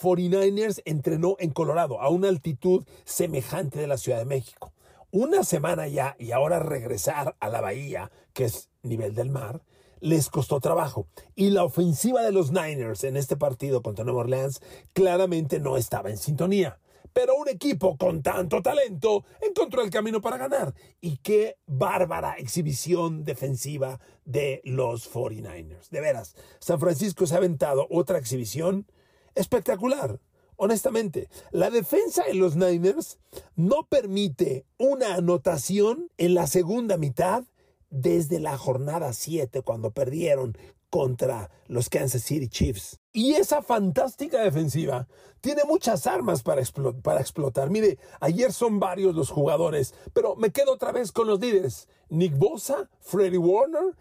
49ers 0.00 0.80
entrenó 0.86 1.36
en 1.38 1.50
Colorado 1.50 2.00
a 2.00 2.08
una 2.08 2.28
altitud 2.28 2.86
semejante 3.04 3.78
de 3.78 3.86
la 3.86 3.98
Ciudad 3.98 4.18
de 4.18 4.24
México. 4.24 4.72
Una 5.10 5.44
semana 5.44 5.86
ya 5.86 6.16
y 6.18 6.32
ahora 6.32 6.60
regresar 6.60 7.36
a 7.38 7.48
la 7.50 7.60
bahía, 7.60 8.10
que 8.32 8.46
es 8.46 8.70
nivel 8.82 9.14
del 9.14 9.28
mar, 9.28 9.60
les 10.00 10.30
costó 10.30 10.60
trabajo. 10.60 11.06
Y 11.34 11.50
la 11.50 11.64
ofensiva 11.64 12.22
de 12.22 12.32
los 12.32 12.52
Niners 12.52 13.04
en 13.04 13.18
este 13.18 13.36
partido 13.36 13.82
contra 13.82 14.06
Nueva 14.06 14.20
Orleans 14.20 14.62
claramente 14.94 15.60
no 15.60 15.76
estaba 15.76 16.08
en 16.08 16.16
sintonía. 16.16 16.78
Pero 17.12 17.36
un 17.36 17.48
equipo 17.48 17.96
con 17.96 18.22
tanto 18.22 18.62
talento 18.62 19.24
encontró 19.40 19.82
el 19.82 19.90
camino 19.90 20.20
para 20.20 20.36
ganar. 20.36 20.74
Y 21.00 21.18
qué 21.18 21.56
bárbara 21.66 22.34
exhibición 22.38 23.24
defensiva 23.24 24.00
de 24.24 24.60
los 24.64 25.12
49ers. 25.12 25.88
De 25.90 26.00
veras, 26.00 26.36
San 26.58 26.80
Francisco 26.80 27.26
se 27.26 27.34
ha 27.34 27.38
aventado 27.38 27.86
otra 27.90 28.18
exhibición 28.18 28.86
espectacular. 29.34 30.20
Honestamente, 30.56 31.28
la 31.52 31.70
defensa 31.70 32.24
de 32.24 32.34
los 32.34 32.56
Niners 32.56 33.18
no 33.54 33.86
permite 33.88 34.66
una 34.76 35.14
anotación 35.14 36.10
en 36.18 36.34
la 36.34 36.48
segunda 36.48 36.96
mitad 36.96 37.44
desde 37.90 38.40
la 38.40 38.58
jornada 38.58 39.12
7 39.12 39.62
cuando 39.62 39.92
perdieron 39.92 40.58
contra 40.90 41.50
los 41.66 41.88
Kansas 41.88 42.22
City 42.22 42.48
Chiefs. 42.48 42.98
Y 43.18 43.34
esa 43.34 43.62
fantástica 43.62 44.40
defensiva 44.44 45.08
tiene 45.40 45.64
muchas 45.64 46.06
armas 46.06 46.44
para, 46.44 46.60
explotar. 46.60 47.68
Mire, 47.68 47.98
ayer 48.20 48.52
son 48.52 48.78
varios 48.78 49.12
los 49.16 49.28
jugadores, 49.28 49.92
pero 50.12 50.36
me 50.36 50.52
quedo 50.52 50.74
otra 50.74 50.92
vez 50.92 51.10
con 51.10 51.26
los 51.26 51.40
líderes. 51.40 51.88
Nick 52.10 52.38
Bosa, 52.38 52.88
Freddie 53.00 53.38
Warner, 53.38 53.96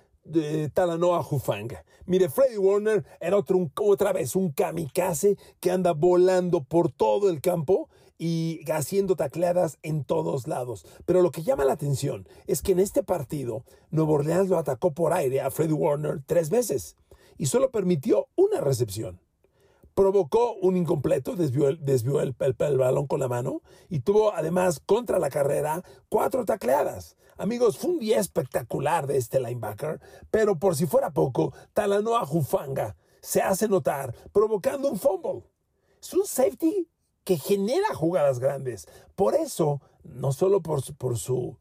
Talanoa 0.71 1.25
Hufanga. 1.27 1.83
Mire, 2.05 2.29
Freddie 2.29 2.59
Warner 2.59 3.05
era 3.19 3.37
otro, 3.37 3.71
otra 3.81 4.13
vez 4.13 4.35
un 4.35 4.51
kamikaze 4.51 5.35
que 5.59 5.71
anda 5.71 5.93
volando 5.93 6.63
por 6.63 6.91
todo 6.91 7.31
el 7.31 7.41
campo 7.41 7.89
y 8.19 8.61
haciendo 8.69 9.15
tacleadas 9.15 9.79
en 9.81 10.03
todos 10.03 10.47
lados. 10.47 10.85
Pero 11.07 11.23
lo 11.23 11.31
que 11.31 11.41
llama 11.41 11.65
la 11.65 11.73
atención 11.73 12.27
es 12.45 12.61
que 12.61 12.73
en 12.73 12.79
este 12.79 13.01
partido 13.01 13.63
Nuevo 13.89 14.13
Orleans 14.13 14.49
lo 14.49 14.59
atacó 14.59 14.91
por 14.91 15.11
aire 15.13 15.41
a 15.41 15.49
Freddie 15.49 15.73
Warner 15.73 16.21
tres 16.27 16.51
veces 16.51 16.95
y 17.37 17.47
solo 17.47 17.71
permitió 17.71 18.27
una 18.35 18.61
recepción. 18.61 19.19
Provocó 19.93 20.53
un 20.53 20.77
incompleto, 20.77 21.35
desvió, 21.35 21.69
el, 21.69 21.83
desvió 21.83 22.21
el, 22.21 22.33
balón 22.33 23.07
con 23.07 23.19
la 23.19 23.27
mano 23.27 23.61
y 23.89 24.01
tuvo 24.01 24.31
además 24.33 24.79
contra 24.85 25.17
la 25.17 25.29
carrera 25.29 25.83
cuatro 26.09 26.45
tacleadas. 26.45 27.17
Amigos, 27.37 27.77
fue 27.77 27.91
un 27.91 27.99
día 27.99 28.19
espectacular 28.19 29.07
de 29.07 29.17
este 29.17 29.39
linebacker, 29.39 29.99
pero 30.29 30.59
por 30.59 30.75
si 30.75 30.85
fuera 30.85 31.11
poco, 31.11 31.53
Talanoa 31.73 32.25
Jufanga 32.25 32.95
se 33.21 33.41
hace 33.41 33.67
notar 33.67 34.13
provocando 34.31 34.89
un 34.89 34.99
fumble. 34.99 35.43
Es 36.01 36.13
un 36.13 36.25
safety 36.25 36.87
que 37.23 37.37
genera 37.37 37.93
jugadas 37.93 38.39
grandes. 38.39 38.87
Por 39.15 39.35
eso, 39.35 39.81
no 40.03 40.31
solo 40.31 40.61
por, 40.61 40.81
por 40.95 41.17
su 41.17 41.57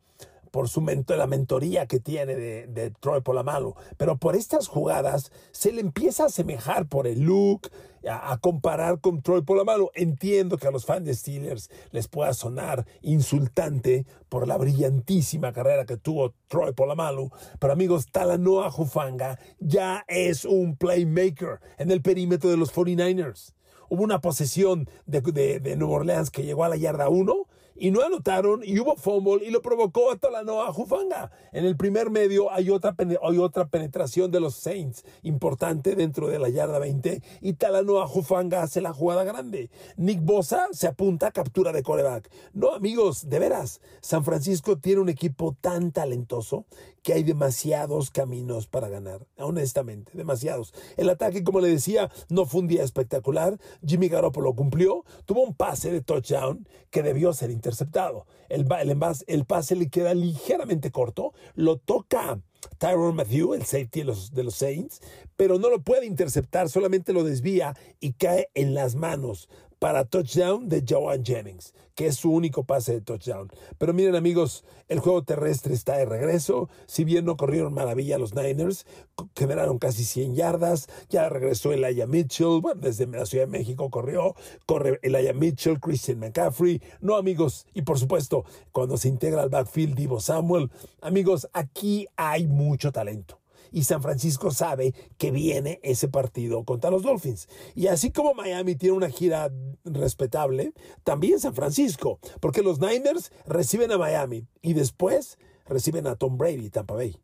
por 0.56 0.70
su 0.70 0.80
la 0.80 1.26
mentoría 1.26 1.84
que 1.84 2.00
tiene 2.00 2.34
de, 2.34 2.90
Troy 3.00 3.20
Polamalu, 3.20 3.75
pero 3.98 4.16
por 4.16 4.34
estas 4.34 4.68
jugadas 4.68 5.30
se 5.52 5.70
le 5.70 5.82
empieza 5.82 6.22
a 6.22 6.26
asemejar 6.28 6.88
por 6.88 7.06
el 7.06 7.25
look, 7.25 7.68
a, 8.08 8.38
comparar 8.38 9.02
con 9.02 9.20
Troy 9.20 9.42
Polamalu. 9.42 9.90
Entiendo 9.94 10.56
que 10.56 10.66
a 10.66 10.70
los 10.70 10.86
fans 10.86 11.04
de 11.04 11.12
Steelers 11.12 11.68
les 11.90 12.08
pueda 12.08 12.32
sonar 12.32 12.86
insultante 13.02 14.06
por 14.30 14.48
la 14.48 14.56
brillantísima 14.56 15.52
carrera 15.52 15.84
que 15.84 15.98
tuvo 15.98 16.32
Troy 16.48 16.72
Polamalu, 16.72 17.28
pero 17.58 17.75
amigos, 17.75 18.06
Talanoa 18.10 18.70
Jufanga 18.70 19.38
ya 19.58 20.06
es 20.08 20.46
un 20.46 20.78
playmaker 20.78 21.60
en 21.76 21.90
el 21.90 22.00
perímetro 22.00 22.48
de 22.48 22.56
los 22.56 22.75
49ers. 22.75 23.52
Hubo 23.90 24.02
una 24.02 24.22
posesión 24.22 24.88
de, 25.04 25.20
de, 25.20 25.60
de 25.60 25.76
Nueva 25.76 25.96
Orleans 25.96 26.30
que 26.30 26.44
llegó 26.44 26.64
a 26.64 26.70
la 26.70 26.76
yarda 26.76 27.10
1 27.10 27.46
y 27.78 27.90
no 27.90 28.02
anotaron 28.02 28.62
y 28.64 28.78
hubo 28.78 28.97
fumble 28.97 29.45
y 29.45 29.50
lo 29.50 29.62
provocó 29.62 30.11
a 30.11 30.16
Talanoa 30.16 30.73
Jufanga. 30.73 31.30
En 31.52 31.64
el 31.64 31.76
primer 31.76 32.11
medio 32.11 32.52
hay 32.52 32.71
otra, 32.71 32.95
hay 32.99 33.38
otra 33.38 33.66
penetración 33.66 34.30
de 34.30 34.40
los 34.40 34.54
Saints 34.54 35.04
importante 35.23 35.95
dentro 35.95 36.28
de 36.28 36.38
la 36.38 36.49
yarda 36.49 36.78
20 36.78 37.23
y 37.40 37.52
Talanoa 37.54 38.06
Jufanga 38.06 38.62
hace 38.62 38.80
la 38.80 38.92
jugada 38.92 39.25
grande. 39.25 39.71
Nick 39.97 40.23
Bosa 40.23 40.68
se 40.73 40.87
apunta 40.87 41.28
a 41.28 41.33
captura 41.33 41.73
de 41.73 41.83
coreback. 41.83 42.30
No, 42.52 42.75
amigos, 42.75 43.28
de 43.28 43.38
veras, 43.38 43.80
San 44.00 44.25
Francisco 44.25 44.78
tiene 44.78 45.00
un 45.00 45.09
equipo 45.09 45.56
tan 45.61 45.92
talentoso 45.92 46.66
que 47.06 47.12
hay 47.12 47.22
demasiados 47.22 48.10
caminos 48.10 48.66
para 48.66 48.88
ganar, 48.88 49.28
honestamente, 49.38 50.10
demasiados. 50.14 50.75
El 50.96 51.08
ataque, 51.08 51.44
como 51.44 51.60
le 51.60 51.68
decía, 51.68 52.10
no 52.30 52.46
fue 52.46 52.62
un 52.62 52.66
día 52.66 52.82
espectacular. 52.82 53.60
Jimmy 53.86 54.08
Garoppolo 54.08 54.56
cumplió, 54.56 55.04
tuvo 55.25 55.44
un 55.44 55.54
pase 55.54 55.92
de 55.92 56.00
touchdown 56.00 56.68
que 56.90 57.04
debió 57.04 57.32
ser 57.32 57.52
interceptado. 57.52 58.26
El, 58.48 58.66
el, 58.80 59.00
el 59.28 59.44
pase 59.44 59.76
le 59.76 59.88
queda 59.88 60.14
ligeramente 60.14 60.90
corto, 60.90 61.32
lo 61.54 61.76
toca 61.76 62.40
Tyron 62.78 63.14
Matthew, 63.14 63.54
el 63.54 63.64
safety 63.64 64.00
de 64.00 64.06
los, 64.06 64.34
de 64.34 64.42
los 64.42 64.56
Saints, 64.56 65.00
pero 65.36 65.60
no 65.60 65.70
lo 65.70 65.82
puede 65.82 66.06
interceptar, 66.06 66.68
solamente 66.68 67.12
lo 67.12 67.22
desvía 67.22 67.76
y 68.00 68.14
cae 68.14 68.48
en 68.54 68.75
las 68.75 68.96
manos 68.96 69.48
para 69.78 70.04
touchdown 70.04 70.68
de 70.68 70.85
Joan 70.88 71.25
Jennings, 71.25 71.75
que 71.95 72.06
es 72.06 72.16
su 72.16 72.30
único 72.30 72.64
pase 72.64 72.92
de 72.92 73.00
touchdown. 73.00 73.50
Pero 73.78 73.92
miren 73.92 74.14
amigos, 74.14 74.64
el 74.88 75.00
juego 75.00 75.23
terrestre 75.23 75.75
está 75.75 75.97
de 75.97 76.06
regreso. 76.06 76.68
Si 76.87 77.04
bien 77.04 77.25
no 77.25 77.37
corrieron 77.37 77.75
maravilla 77.75 78.18
los 78.18 78.35
Niners, 78.35 78.87
generaron 79.35 79.78
casi 79.78 80.04
100 80.04 80.35
yardas. 80.35 80.88
Ya 81.09 81.28
regresó 81.28 81.73
Elijah 81.73 82.06
Mitchell. 82.06 82.61
Bueno, 82.61 82.80
desde 82.80 83.06
la 83.06 83.26
Ciudad 83.26 83.47
de 83.47 83.59
México 83.59 83.90
corrió. 83.90 84.35
Corre 84.66 84.99
Elijah 85.02 85.33
Mitchell, 85.33 85.80
Christian 85.80 86.18
McCaffrey. 86.18 86.80
No 87.00 87.16
amigos. 87.16 87.66
Y 87.75 87.83
por 87.83 87.99
supuesto, 87.99 88.45
cuando 88.73 88.97
se 88.97 89.09
integra 89.09 89.42
al 89.42 89.50
backfield 89.50 89.95
Divo 89.95 90.21
Samuel. 90.21 90.71
Amigos, 91.00 91.49
aquí 91.52 92.06
hay 92.16 92.47
mucho 92.47 92.92
talento 92.92 93.38
y 93.70 93.85
San 93.85 94.02
Francisco 94.02 94.50
sabe 94.50 94.94
que 95.18 95.30
viene 95.30 95.80
ese 95.82 96.08
partido 96.08 96.64
contra 96.64 96.90
los 96.90 97.02
Dolphins. 97.02 97.49
Y 97.75 97.88
así 97.88 98.11
como 98.11 98.35
Miami 98.35 98.76
tiene 98.76 98.96
una 98.96 99.11
gira 99.11 99.50
respetable, 99.85 100.73
también 101.04 101.40
San 101.40 101.54
Francisco, 101.54 102.18
porque 102.40 102.62
los 102.62 102.80
Niners 102.80 103.32
reciben 103.46 103.92
a 103.92 103.99
Miami 103.99 104.46
y 104.62 104.75
después 104.75 105.38
reciben 105.66 106.06
a 106.06 106.16
Tom 106.16 106.38
Brady, 106.38 106.70
Tampa 106.70 106.94
Bay 106.94 107.20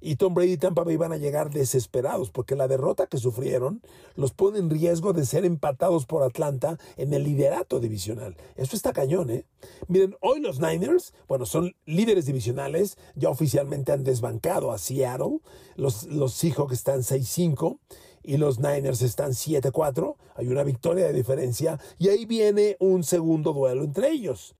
y 0.00 0.16
Tom 0.16 0.34
Brady 0.34 0.52
y 0.52 0.56
Tampa 0.56 0.84
Bay 0.84 0.96
van 0.96 1.12
a 1.12 1.16
llegar 1.16 1.50
desesperados 1.50 2.30
porque 2.30 2.56
la 2.56 2.68
derrota 2.68 3.06
que 3.06 3.18
sufrieron 3.18 3.82
los 4.16 4.32
pone 4.32 4.58
en 4.58 4.70
riesgo 4.70 5.12
de 5.12 5.24
ser 5.24 5.44
empatados 5.44 6.06
por 6.06 6.22
Atlanta 6.22 6.78
en 6.96 7.12
el 7.12 7.24
liderato 7.24 7.80
divisional. 7.80 8.36
Eso 8.56 8.76
está 8.76 8.92
cañón, 8.92 9.30
¿eh? 9.30 9.44
Miren, 9.88 10.16
hoy 10.20 10.40
los 10.40 10.60
Niners, 10.60 11.12
bueno, 11.28 11.46
son 11.46 11.74
líderes 11.84 12.26
divisionales, 12.26 12.96
ya 13.14 13.28
oficialmente 13.28 13.92
han 13.92 14.04
desbancado 14.04 14.72
a 14.72 14.78
Seattle, 14.78 15.40
los, 15.76 16.04
los 16.04 16.32
Seahawks 16.34 16.72
están 16.72 17.00
6-5 17.00 17.78
y 18.22 18.36
los 18.36 18.58
Niners 18.58 19.02
están 19.02 19.32
7-4, 19.32 20.16
hay 20.34 20.48
una 20.48 20.62
victoria 20.62 21.06
de 21.06 21.12
diferencia 21.12 21.78
y 21.98 22.08
ahí 22.08 22.26
viene 22.26 22.76
un 22.80 23.02
segundo 23.04 23.52
duelo 23.52 23.84
entre 23.84 24.10
ellos 24.10 24.56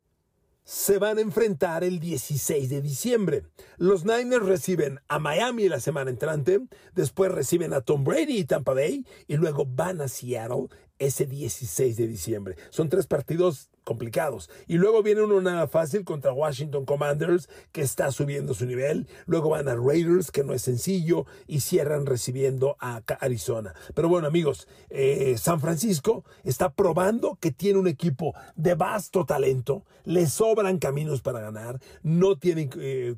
se 0.71 1.00
van 1.00 1.19
a 1.19 1.21
enfrentar 1.21 1.83
el 1.83 1.99
16 1.99 2.69
de 2.69 2.81
diciembre. 2.81 3.43
Los 3.77 4.05
Niners 4.05 4.47
reciben 4.47 5.00
a 5.09 5.19
Miami 5.19 5.69
la 5.69 5.81
semana 5.81 6.11
entrante, 6.11 6.61
después 6.95 7.33
reciben 7.33 7.73
a 7.73 7.81
Tom 7.81 8.05
Brady 8.05 8.39
y 8.39 8.45
Tampa 8.45 8.73
Bay 8.73 9.05
y 9.27 9.37
luego 9.37 9.67
van 9.67 10.00
a 10.00 10.07
Seattle 10.07 10.69
ese 11.00 11.27
16 11.27 11.97
de 11.97 12.07
diciembre. 12.07 12.57
Son 12.71 12.89
tres 12.89 13.09
partidos 13.09 13.70
complicados. 13.85 14.51
Y 14.67 14.77
luego 14.79 15.03
viene 15.03 15.23
uno 15.23 15.41
nada 15.41 15.67
fácil 15.69 16.05
contra 16.05 16.33
Washington 16.33 16.85
Commanders, 16.85 17.49
que 17.73 17.83
está 17.83 18.11
subiendo 18.13 18.55
su 18.55 18.67
nivel. 18.67 19.09
Luego 19.27 19.51
van 19.51 19.69
a 19.69 19.75
Raiders, 19.75 20.31
que 20.31 20.45
no 20.45 20.53
es 20.53 20.63
sencillo, 20.63 21.27
y 21.47 21.61
cierran 21.61 22.07
recibiendo 22.07 22.77
a 22.81 23.03
Arizona. 23.21 23.75
Pero 23.95 24.09
bueno, 24.09 24.29
amigos, 24.29 24.69
eh, 24.89 25.37
San 25.39 25.61
Francisco 25.61 26.25
está 26.45 26.73
probando 26.73 27.37
que 27.41 27.51
tiene 27.51 27.79
un 27.79 27.89
equipo 27.89 28.35
de 28.57 28.75
vasto 28.75 29.25
talento, 29.25 29.85
le 30.05 30.27
sobran 30.27 30.79
caminos 30.79 31.23
para 31.23 31.41
ganar, 31.41 31.81
no 32.03 32.39
tiene 32.39 32.71
eh, 32.79 33.17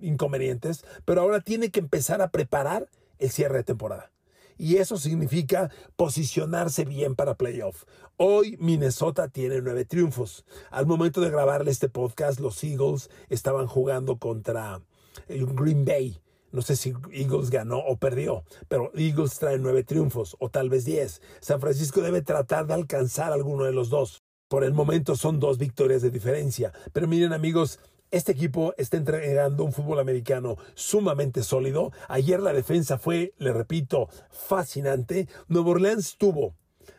inconvenientes, 0.00 0.84
pero 1.04 1.22
ahora 1.22 1.40
tiene 1.40 1.70
que 1.70 1.80
empezar 1.80 2.22
a 2.22 2.30
preparar 2.30 2.88
el 3.18 3.30
cierre 3.30 3.58
de 3.58 3.64
temporada 3.64 4.13
y 4.58 4.76
eso 4.76 4.96
significa 4.96 5.70
posicionarse 5.96 6.84
bien 6.84 7.14
para 7.14 7.34
playoff. 7.34 7.84
Hoy 8.16 8.56
Minnesota 8.60 9.28
tiene 9.28 9.60
nueve 9.60 9.84
triunfos. 9.84 10.44
Al 10.70 10.86
momento 10.86 11.20
de 11.20 11.30
grabarle 11.30 11.70
este 11.70 11.88
podcast, 11.88 12.40
los 12.40 12.62
Eagles 12.62 13.10
estaban 13.28 13.66
jugando 13.66 14.18
contra 14.18 14.80
eh, 15.28 15.44
Green 15.54 15.84
Bay. 15.84 16.20
No 16.52 16.62
sé 16.62 16.76
si 16.76 16.94
Eagles 17.12 17.50
ganó 17.50 17.78
o 17.78 17.96
perdió, 17.96 18.44
pero 18.68 18.92
Eagles 18.94 19.38
trae 19.40 19.58
nueve 19.58 19.82
triunfos 19.82 20.36
o 20.38 20.50
tal 20.50 20.70
vez 20.70 20.84
diez. 20.84 21.20
San 21.40 21.60
Francisco 21.60 22.00
debe 22.00 22.22
tratar 22.22 22.66
de 22.66 22.74
alcanzar 22.74 23.32
alguno 23.32 23.64
de 23.64 23.72
los 23.72 23.90
dos. 23.90 24.22
Por 24.46 24.62
el 24.62 24.72
momento 24.72 25.16
son 25.16 25.40
dos 25.40 25.58
victorias 25.58 26.00
de 26.02 26.10
diferencia. 26.10 26.72
Pero 26.92 27.08
miren 27.08 27.32
amigos, 27.32 27.80
este 28.14 28.32
equipo 28.32 28.74
está 28.78 28.96
entregando 28.96 29.64
un 29.64 29.72
fútbol 29.72 29.98
americano 29.98 30.56
sumamente 30.74 31.42
sólido. 31.42 31.90
Ayer 32.08 32.38
la 32.38 32.52
defensa 32.52 32.96
fue, 32.96 33.34
le 33.38 33.52
repito, 33.52 34.08
fascinante. 34.30 35.28
Nuevo 35.48 35.72
Orleans 35.72 36.16
tuvo 36.16 36.54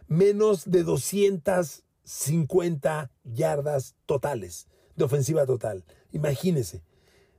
menos 0.07 0.69
de 0.69 0.83
250 0.83 3.11
yardas 3.23 3.95
totales 4.05 4.67
de 4.97 5.05
ofensiva 5.05 5.45
total. 5.45 5.85
Imagínense. 6.11 6.83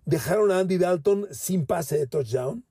Dejaron 0.07 0.53
a 0.53 0.61
Andy 0.61 0.79
Dalton 0.79 1.27
sin 1.31 1.67
pase 1.67 1.99
de 1.99 2.07
touchdown. 2.07 2.65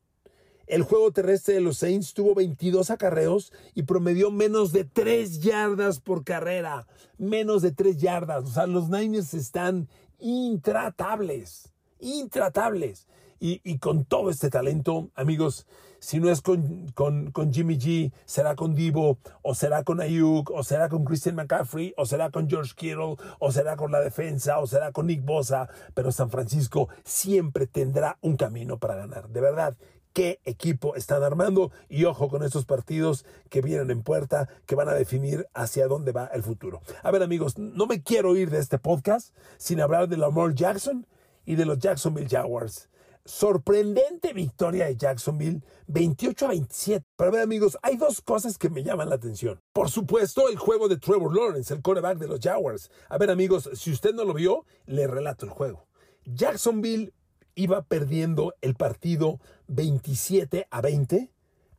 El 0.67 0.83
juego 0.83 1.11
terrestre 1.11 1.55
de 1.55 1.61
los 1.61 1.77
Saints 1.77 2.13
tuvo 2.13 2.33
22 2.33 2.89
acarreos 2.89 3.53
y 3.75 3.83
promedió 3.83 4.31
menos 4.31 4.71
de 4.71 4.83
3 4.83 5.41
yardas 5.41 5.99
por 5.99 6.23
carrera. 6.23 6.87
Menos 7.17 7.61
de 7.61 7.71
3 7.71 7.97
yardas. 7.97 8.45
O 8.45 8.47
sea, 8.47 8.65
los 8.65 8.89
Niners 8.89 9.33
están 9.33 9.87
intratables. 10.19 11.71
Intratables. 11.99 13.07
Y, 13.39 13.77
con 13.77 14.05
todo 14.05 14.31
este 14.31 14.49
talento, 14.49 15.11
amigos, 15.13 15.67
si 15.99 16.19
no 16.19 16.31
es 16.31 16.41
con, 16.41 16.87
con, 16.95 17.31
con, 17.31 17.53
Jimmy 17.53 17.77
G, 17.77 18.11
será 18.25 18.55
con 18.55 18.73
Divo, 18.73 19.19
o 19.43 19.53
será 19.53 19.83
con 19.83 20.01
Ayuk, 20.01 20.49
o 20.49 20.63
será 20.63 20.89
con 20.89 21.05
Christian 21.05 21.35
McCaffrey, 21.35 21.93
o 21.95 22.07
será 22.07 22.31
con 22.31 22.49
George 22.49 22.73
Kittle, 22.75 23.17
o 23.37 23.51
será 23.51 23.75
con 23.75 23.91
la 23.91 23.99
defensa, 23.99 24.57
o 24.57 24.65
será 24.65 24.91
con 24.91 25.05
Nick 25.05 25.23
Bosa. 25.23 25.69
Pero 25.93 26.11
San 26.11 26.31
Francisco 26.31 26.89
siempre 27.03 27.67
tendrá 27.67 28.17
un 28.21 28.35
camino 28.35 28.79
para 28.79 28.95
ganar. 28.95 29.29
De 29.29 29.41
verdad, 29.41 29.75
qué 30.15 30.39
equipo 30.45 30.95
están 30.95 31.23
armando 31.23 31.71
y 31.89 32.05
ojo 32.05 32.29
con 32.29 32.41
estos 32.41 32.63
partidos 32.63 33.25
que 33.49 33.61
vienen 33.61 33.91
en 33.91 34.01
puerta, 34.01 34.47
que 34.65 34.73
van 34.73 34.87
a 34.87 34.93
definir 34.93 35.45
hacia 35.53 35.89
dónde 35.89 36.13
va 36.13 36.27
el 36.27 36.41
futuro. 36.41 36.81
A 37.03 37.11
ver 37.11 37.21
amigos, 37.21 37.57
no 37.57 37.85
me 37.85 38.01
quiero 38.01 38.33
ir 38.37 38.49
de 38.49 38.59
este 38.59 38.79
podcast 38.79 39.35
sin 39.57 39.81
hablar 39.81 40.07
de 40.07 40.15
Lamar 40.15 40.55
Jackson 40.55 41.05
y 41.45 41.55
de 41.55 41.65
los 41.65 41.79
Jacksonville 41.79 42.29
Jaguars. 42.29 42.87
Sorprendente 43.25 44.31
victoria 44.31 44.85
de 44.85 44.95
Jacksonville, 44.95 45.61
28 45.87 46.45
a 46.45 46.49
27. 46.49 47.05
Pero 47.17 47.29
a 47.29 47.33
ver 47.33 47.41
amigos, 47.41 47.77
hay 47.81 47.97
dos 47.97 48.21
cosas 48.21 48.57
que 48.57 48.69
me 48.69 48.83
llaman 48.83 49.09
la 49.09 49.15
atención. 49.15 49.59
Por 49.73 49.89
supuesto, 49.89 50.47
el 50.47 50.57
juego 50.57 50.87
de 50.87 50.97
Trevor 50.97 51.35
Lawrence, 51.35 51.73
el 51.73 51.81
quarterback 51.81 52.19
de 52.19 52.29
los 52.29 52.39
Jaguars. 52.39 52.89
A 53.09 53.17
ver 53.17 53.31
amigos, 53.31 53.69
si 53.73 53.91
usted 53.91 54.13
no 54.13 54.23
lo 54.23 54.33
vio, 54.33 54.65
le 54.85 55.07
relato 55.07 55.45
el 55.45 55.51
juego. 55.51 55.87
Jacksonville 56.23 57.11
iba 57.55 57.81
perdiendo 57.83 58.53
el 58.61 58.75
partido 58.75 59.39
27 59.67 60.67
a 60.69 60.81
20 60.81 61.31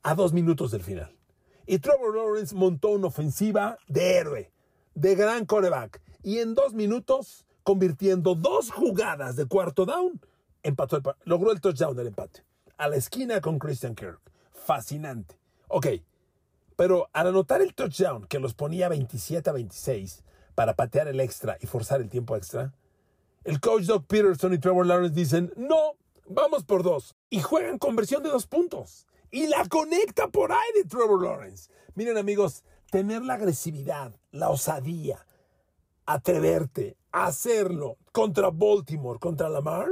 a 0.02 0.14
dos 0.14 0.32
minutos 0.32 0.70
del 0.70 0.82
final. 0.82 1.14
Y 1.66 1.78
Trevor 1.78 2.16
Lawrence 2.16 2.54
montó 2.54 2.90
una 2.90 3.08
ofensiva 3.08 3.78
de 3.88 4.16
héroe, 4.16 4.52
de 4.94 5.14
gran 5.14 5.46
coreback. 5.46 6.00
Y 6.22 6.38
en 6.38 6.54
dos 6.54 6.74
minutos, 6.74 7.44
convirtiendo 7.62 8.34
dos 8.34 8.70
jugadas 8.70 9.36
de 9.36 9.46
cuarto 9.46 9.84
down, 9.84 10.20
empató 10.62 10.96
el 10.96 11.02
logró 11.24 11.52
el 11.52 11.60
touchdown 11.60 11.96
del 11.96 12.08
empate. 12.08 12.44
A 12.76 12.88
la 12.88 12.96
esquina 12.96 13.40
con 13.40 13.58
Christian 13.58 13.94
Kirk. 13.94 14.20
Fascinante. 14.52 15.38
Ok, 15.68 15.86
pero 16.76 17.08
al 17.12 17.28
anotar 17.28 17.62
el 17.62 17.74
touchdown 17.74 18.26
que 18.26 18.38
los 18.38 18.54
ponía 18.54 18.88
27 18.88 19.48
a 19.50 19.52
26 19.52 20.22
para 20.54 20.74
patear 20.74 21.08
el 21.08 21.20
extra 21.20 21.56
y 21.60 21.66
forzar 21.66 22.00
el 22.00 22.08
tiempo 22.08 22.36
extra, 22.36 22.72
el 23.46 23.60
coach 23.60 23.84
Doug 23.84 24.06
Peterson 24.06 24.52
y 24.52 24.58
Trevor 24.58 24.86
Lawrence 24.86 25.14
dicen, 25.14 25.52
no, 25.56 25.92
vamos 26.26 26.64
por 26.64 26.82
dos. 26.82 27.14
Y 27.30 27.40
juegan 27.40 27.78
conversión 27.78 28.24
de 28.24 28.28
dos 28.28 28.48
puntos. 28.48 29.06
Y 29.30 29.46
la 29.46 29.64
conecta 29.68 30.26
por 30.26 30.50
aire 30.50 30.84
Trevor 30.88 31.22
Lawrence. 31.22 31.70
Miren 31.94 32.18
amigos, 32.18 32.64
tener 32.90 33.22
la 33.22 33.34
agresividad, 33.34 34.12
la 34.32 34.50
osadía, 34.50 35.24
atreverte, 36.06 36.96
hacerlo 37.12 37.98
contra 38.10 38.50
Baltimore, 38.50 39.20
contra 39.20 39.48
Lamar. 39.48 39.90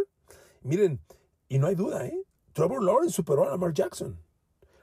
Miren, 0.62 1.00
y 1.48 1.58
no 1.58 1.68
hay 1.68 1.76
duda, 1.76 2.06
¿eh? 2.06 2.18
Trevor 2.54 2.82
Lawrence 2.82 3.14
superó 3.14 3.44
a 3.44 3.50
Lamar 3.50 3.72
Jackson. 3.72 4.20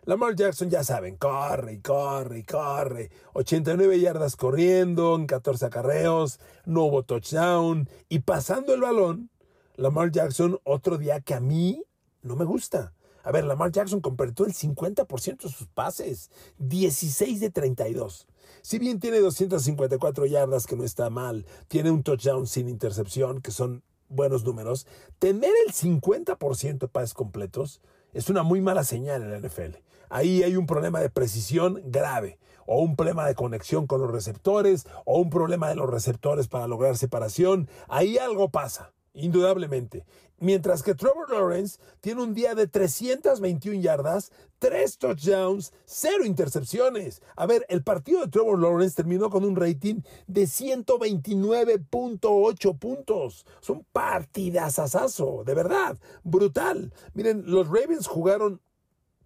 Lamar 0.05 0.35
Jackson, 0.35 0.71
ya 0.71 0.83
saben, 0.83 1.15
corre 1.15 1.73
y 1.73 1.79
corre 1.79 2.39
y 2.39 2.43
corre. 2.43 3.11
89 3.33 3.99
yardas 3.99 4.35
corriendo, 4.35 5.15
en 5.15 5.27
14 5.27 5.67
acarreos, 5.67 6.39
no 6.65 6.85
hubo 6.85 7.03
touchdown. 7.03 7.87
Y 8.09 8.19
pasando 8.19 8.73
el 8.73 8.81
balón, 8.81 9.29
Lamar 9.75 10.11
Jackson, 10.11 10.59
otro 10.63 10.97
día 10.97 11.21
que 11.21 11.35
a 11.35 11.39
mí 11.39 11.83
no 12.23 12.35
me 12.35 12.45
gusta. 12.45 12.93
A 13.23 13.31
ver, 13.31 13.43
Lamar 13.43 13.71
Jackson 13.71 14.01
completó 14.01 14.45
el 14.45 14.53
50% 14.53 15.43
de 15.43 15.49
sus 15.49 15.67
pases, 15.67 16.31
16 16.57 17.39
de 17.39 17.51
32. 17.51 18.27
Si 18.63 18.79
bien 18.79 18.99
tiene 18.99 19.19
254 19.19 20.25
yardas, 20.25 20.65
que 20.65 20.75
no 20.75 20.83
está 20.83 21.11
mal, 21.11 21.45
tiene 21.67 21.91
un 21.91 22.01
touchdown 22.01 22.47
sin 22.47 22.69
intercepción, 22.69 23.39
que 23.39 23.51
son 23.51 23.83
buenos 24.09 24.43
números, 24.43 24.87
tener 25.19 25.51
el 25.67 25.73
50% 25.73 26.79
de 26.79 26.87
pases 26.87 27.13
completos 27.13 27.81
es 28.13 28.29
una 28.29 28.43
muy 28.43 28.61
mala 28.61 28.83
señal 28.83 29.21
en 29.21 29.31
la 29.31 29.47
NFL. 29.47 29.77
Ahí 30.11 30.43
hay 30.43 30.55
un 30.57 30.67
problema 30.67 30.99
de 30.99 31.09
precisión 31.09 31.81
grave, 31.85 32.37
o 32.65 32.81
un 32.81 32.97
problema 32.97 33.25
de 33.25 33.33
conexión 33.33 33.87
con 33.87 34.01
los 34.01 34.11
receptores, 34.11 34.85
o 35.05 35.19
un 35.19 35.29
problema 35.29 35.69
de 35.69 35.75
los 35.75 35.89
receptores 35.89 36.49
para 36.49 36.67
lograr 36.67 36.97
separación. 36.97 37.69
Ahí 37.87 38.17
algo 38.17 38.49
pasa 38.49 38.91
indudablemente. 39.13 40.03
Mientras 40.37 40.83
que 40.83 40.95
Trevor 40.95 41.31
Lawrence 41.31 41.79
tiene 42.01 42.23
un 42.23 42.33
día 42.33 42.55
de 42.55 42.67
321 42.67 43.79
yardas, 43.79 44.33
3 44.59 44.97
touchdowns, 44.97 45.71
0 45.85 46.25
intercepciones. 46.25 47.21
A 47.37 47.45
ver, 47.45 47.65
el 47.69 47.81
partido 47.83 48.19
de 48.21 48.27
Trevor 48.27 48.59
Lawrence 48.59 48.95
terminó 48.95 49.29
con 49.29 49.45
un 49.45 49.55
rating 49.55 50.01
de 50.27 50.43
129.8 50.43 52.79
puntos. 52.79 53.45
Es 53.61 53.69
un 53.69 53.85
partidazazazo, 53.93 55.45
de 55.45 55.53
verdad, 55.53 55.97
brutal. 56.23 56.91
Miren, 57.13 57.43
los 57.45 57.67
Ravens 57.67 58.07
jugaron 58.07 58.59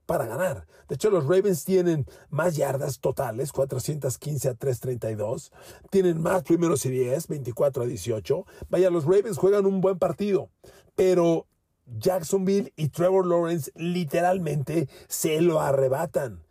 para 0.05 0.25
ganar. 0.25 0.67
De 0.87 0.95
hecho, 0.95 1.09
los 1.09 1.23
Ravens 1.23 1.65
tienen 1.65 2.05
más 2.29 2.55
yardas 2.55 2.99
totales, 2.99 3.51
415 3.51 4.49
a 4.49 4.53
332. 4.53 5.51
Tienen 5.89 6.21
más 6.21 6.43
primeros 6.43 6.85
y 6.85 6.89
10, 6.91 7.27
24 7.27 7.83
a 7.83 7.85
18. 7.85 8.45
Vaya, 8.69 8.89
los 8.89 9.05
Ravens 9.05 9.37
juegan 9.37 9.65
un 9.65 9.81
buen 9.81 9.97
partido, 9.97 10.49
pero 10.95 11.47
Jacksonville 11.85 12.73
y 12.75 12.89
Trevor 12.89 13.25
Lawrence 13.25 13.71
literalmente 13.75 14.89
se 15.07 15.41
lo 15.41 15.61
arrebatan. 15.61 16.43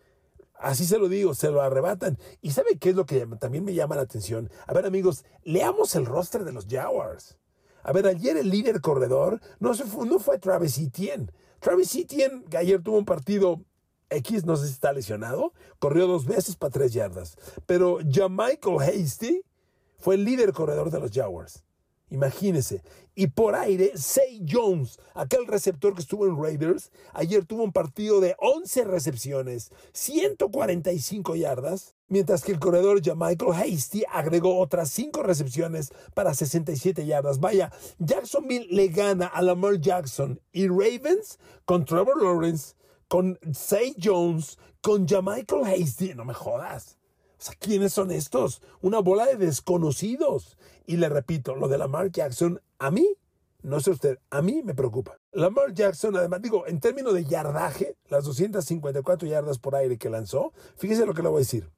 Así 0.54 0.86
se 0.86 0.98
lo 0.98 1.08
digo, 1.08 1.34
se 1.34 1.50
lo 1.50 1.60
arrebatan. 1.60 2.18
¿Y 2.40 2.52
sabe 2.52 2.78
qué 2.78 2.90
es 2.90 2.96
lo 2.96 3.06
que 3.06 3.26
también 3.38 3.64
me 3.64 3.74
llama 3.74 3.96
la 3.96 4.02
atención? 4.02 4.50
A 4.66 4.72
ver, 4.72 4.86
amigos, 4.86 5.24
leamos 5.42 5.94
el 5.94 6.06
roster 6.06 6.44
de 6.44 6.52
los 6.52 6.66
Jaguars. 6.66 7.36
A 7.82 7.92
ver, 7.92 8.06
ayer 8.06 8.36
el 8.38 8.48
líder 8.48 8.80
corredor 8.80 9.40
no, 9.60 9.74
fue, 9.74 10.06
no 10.06 10.18
fue 10.18 10.38
Travis. 10.38 10.78
Travis 11.64 11.96
Etienne, 11.96 12.44
que 12.50 12.59
ayer 12.59 12.83
tuvo 12.83 12.98
un 12.98 13.07
partido 13.07 13.59
X, 14.11 14.44
no 14.44 14.55
sé 14.55 14.66
si 14.66 14.74
está 14.74 14.92
lesionado, 14.92 15.55
corrió 15.79 16.07
dos 16.07 16.27
veces 16.27 16.57
para 16.57 16.70
tres 16.70 16.92
yardas. 16.92 17.38
Pero 17.64 18.00
Jamichael 18.07 18.83
Hasty 18.83 19.40
fue 19.96 20.16
el 20.16 20.27
líder 20.27 20.53
corredor 20.53 20.90
de 20.90 21.00
los 21.00 21.11
Jaguars. 21.11 21.64
Imagínese. 22.11 22.83
Y 23.14 23.29
por 23.29 23.55
aire, 23.55 23.92
Say 23.96 24.44
Jones, 24.46 24.98
aquel 25.14 25.46
receptor 25.46 25.94
que 25.94 26.03
estuvo 26.03 26.27
en 26.27 26.37
Raiders, 26.37 26.90
ayer 27.14 27.46
tuvo 27.46 27.62
un 27.62 27.72
partido 27.72 28.20
de 28.20 28.37
11 28.40 28.85
recepciones, 28.85 29.70
145 29.94 31.35
yardas, 31.35 31.93
mientras 32.08 32.42
que 32.42 32.52
el 32.52 32.58
corredor 32.58 33.00
Michael 33.16 33.52
Hasty 33.52 34.04
agregó 34.10 34.58
otras 34.58 34.90
5 34.90 35.22
recepciones 35.22 35.92
para 36.14 36.34
67 36.34 37.06
yardas. 37.06 37.40
Vaya, 37.40 37.72
Jacksonville 37.98 38.66
le 38.70 38.88
gana 38.88 39.26
a 39.26 39.42
Lamar 39.42 39.80
Jackson 39.80 40.40
y 40.52 40.68
Ravens 40.68 41.38
con 41.64 41.84
Trevor 41.84 42.22
Lawrence, 42.22 42.74
con 43.08 43.38
Say 43.52 43.96
Jones, 44.02 44.58
con 44.80 45.02
Michael 45.02 45.64
Hasty. 45.64 46.14
No 46.14 46.24
me 46.24 46.34
jodas. 46.34 46.98
¿quiénes 47.58 47.92
son 47.92 48.10
estos? 48.10 48.62
Una 48.80 49.00
bola 49.00 49.26
de 49.26 49.36
desconocidos. 49.36 50.56
Y 50.86 50.96
le 50.96 51.08
repito, 51.08 51.54
lo 51.54 51.68
de 51.68 51.78
Lamar 51.78 52.10
Jackson, 52.10 52.60
a 52.78 52.90
mí, 52.90 53.06
no 53.62 53.80
sé 53.80 53.90
usted, 53.90 54.18
a 54.30 54.42
mí 54.42 54.62
me 54.62 54.74
preocupa. 54.74 55.18
Lamar 55.32 55.74
Jackson, 55.74 56.16
además, 56.16 56.42
digo, 56.42 56.66
en 56.66 56.80
términos 56.80 57.14
de 57.14 57.24
yardaje, 57.24 57.96
las 58.08 58.24
254 58.24 59.28
yardas 59.28 59.58
por 59.58 59.74
aire 59.74 59.98
que 59.98 60.10
lanzó, 60.10 60.52
fíjese 60.76 61.06
lo 61.06 61.14
que 61.14 61.22
le 61.22 61.28
voy 61.28 61.38
a 61.38 61.40
decir. 61.40 61.70